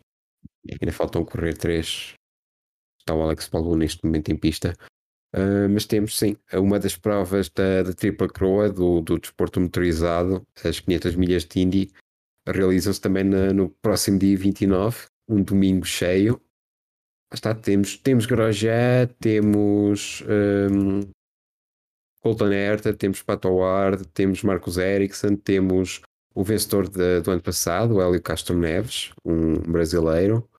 [0.81, 2.15] Ainda faltam correr três.
[2.99, 4.73] Está o Alex Paulo neste momento em pista.
[5.35, 10.45] Uh, mas temos sim uma das provas da, da tripla coroa do, do desporto motorizado,
[10.63, 11.91] as 500 milhas de Indy,
[12.47, 16.41] realizam-se também na, no próximo dia 29, um domingo cheio.
[17.31, 21.01] Está, temos, temos Grosjean, temos um,
[22.21, 26.01] Colton Herta, temos Pato Ward, temos Marcos Ericsson, temos
[26.33, 30.49] o vencedor de, do ano passado, o Hélio Castro Neves, um brasileiro.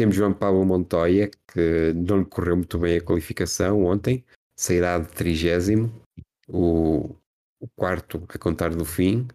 [0.00, 4.24] Temos João Paulo Montoya, que não lhe correu muito bem a qualificação ontem,
[4.56, 5.92] sairá de trigésimo,
[6.48, 7.14] o,
[7.60, 9.28] o quarto a contar do fim.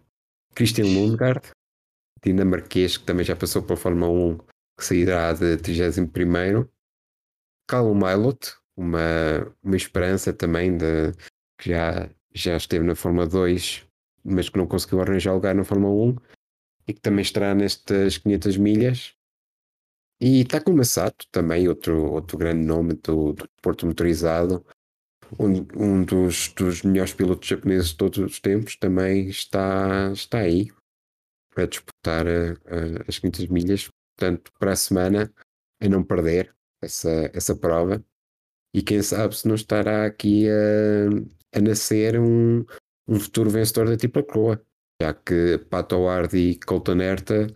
[0.56, 1.52] Christian Lundgaard,
[2.20, 4.38] dinamarquês, que também já passou pela Fórmula 1,
[4.76, 6.68] que sairá de 31
[7.68, 11.12] Callum Milot, uma, uma esperança também de
[11.60, 13.86] que já, já esteve na Fórmula 2,
[14.24, 16.16] mas que não conseguiu arranjar lugar na Fórmula 1
[16.88, 19.15] e que também estará nestas 500 milhas.
[20.20, 24.64] E Takuma Sato, também outro, outro grande nome do, do desporto motorizado,
[25.38, 30.70] um, um dos, dos melhores pilotos japoneses de todos os tempos, também está, está aí
[31.54, 33.90] para disputar a, a, as 500 milhas.
[34.16, 35.32] Portanto, para a semana,
[35.80, 38.02] a não perder essa, essa prova.
[38.74, 42.64] E quem sabe se não estará aqui a, a nascer um,
[43.06, 44.62] um futuro vencedor da tripla coroa,
[45.00, 47.46] já que Pato Ward e Colton Herta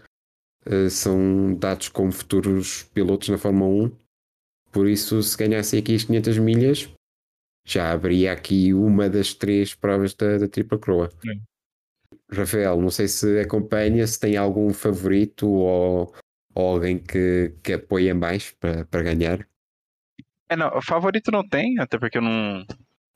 [0.90, 3.96] são dados como futuros pilotos na Fórmula 1.
[4.72, 6.92] Por isso, se ganhassem aqui as 500 milhas,
[7.66, 11.10] já haveria aqui uma das três provas da, da tripla coroa.
[12.32, 16.14] Rafael, não sei se acompanha, se tem algum favorito ou,
[16.54, 19.46] ou alguém que, que apoia mais para, para ganhar.
[20.48, 22.64] É, não, favorito não tem, até porque eu não,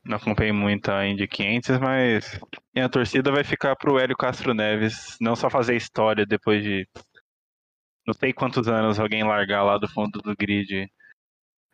[0.04, 2.40] não acompanho muito a Indy 500, mas
[2.76, 6.88] a torcida vai ficar pro Hélio Castro Neves não só fazer história depois de
[8.06, 10.90] não sei quantos anos alguém largar lá do fundo do grid,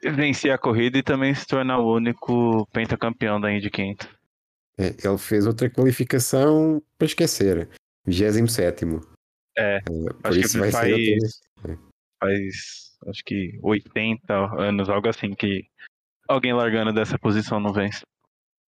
[0.02, 4.08] vencer a corrida e também se tornar o único pentacampeão da Indy 500.
[4.78, 7.68] É, ele fez outra qualificação para esquecer,
[8.06, 8.86] 27
[9.56, 9.80] é, é,
[10.22, 11.78] por isso vai faz, ser
[12.18, 15.66] faz acho que 80 anos, algo assim, que
[16.28, 18.02] alguém largando dessa posição não vence.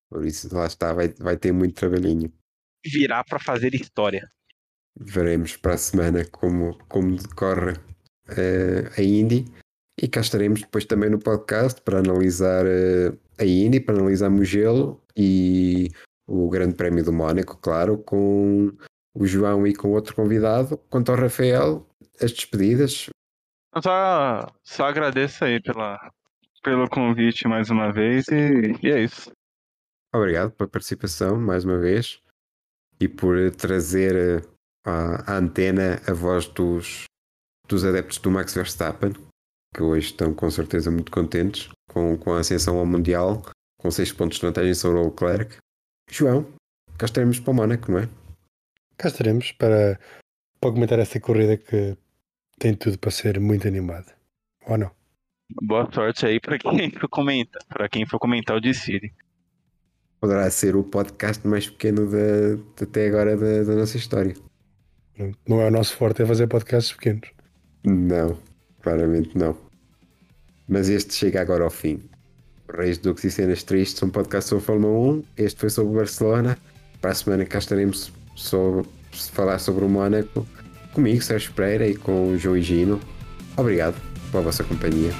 [0.09, 2.33] Por isso, lá está, vai, vai ter muito trabalhinho.
[2.85, 4.29] Virar para fazer história.
[4.99, 9.45] Veremos para a semana como, como decorre uh, a Indy.
[10.01, 15.03] E cá estaremos depois também no podcast para analisar uh, a Indy, para analisar Mugello
[15.17, 15.91] e
[16.27, 18.73] o Grande Prémio do Mónaco, claro, com
[19.15, 20.79] o João e com outro convidado.
[20.89, 21.87] Quanto ao Rafael,
[22.21, 23.11] as despedidas,
[23.79, 26.11] só, só agradeço aí pela,
[26.63, 29.31] pelo convite mais uma vez e, e é isso.
[30.13, 32.21] Obrigado pela participação mais uma vez
[33.01, 34.45] e por trazer
[34.85, 37.05] à, antena a voz dos,
[37.69, 39.13] dos adeptos do Max Verstappen,
[39.75, 43.43] que hoje estão com certeza muito contentes com, com a ascensão ao Mundial,
[43.79, 45.57] com 6 pontos de vantagem sobre o Leclerc.
[46.11, 46.47] João,
[46.99, 48.09] cá estaremos para o Mónaco, não é?
[48.97, 49.99] Cá estaremos para,
[50.61, 51.97] para comentar essa corrida que
[52.59, 54.13] tem tudo para ser muito animado.
[54.67, 54.91] Ou não?
[55.63, 59.13] Boa sorte aí para quem for comentar, para quem for comentar o Decide.
[60.21, 64.35] Poderá ser o podcast mais pequeno de, de até agora da, da, nossa história.
[65.47, 67.29] Não, é o nosso forte é fazer podcasts pequenos.
[67.85, 68.39] Não,
[68.83, 69.57] claramente não.
[70.69, 72.01] Mas este chega agora ao fim.
[72.73, 75.25] Reis Duques e Cenas Tristes, um podcast sobre Fórmula 1.
[75.37, 76.57] Este foi sobre Barcelona.
[77.01, 78.89] Para a semana cá estaremos sobre
[79.33, 80.47] falar sobre o Mónaco
[80.93, 83.01] comigo, Sérgio Pereira, e com o João Higino.
[83.57, 85.13] Obrigado pela vossa companhia.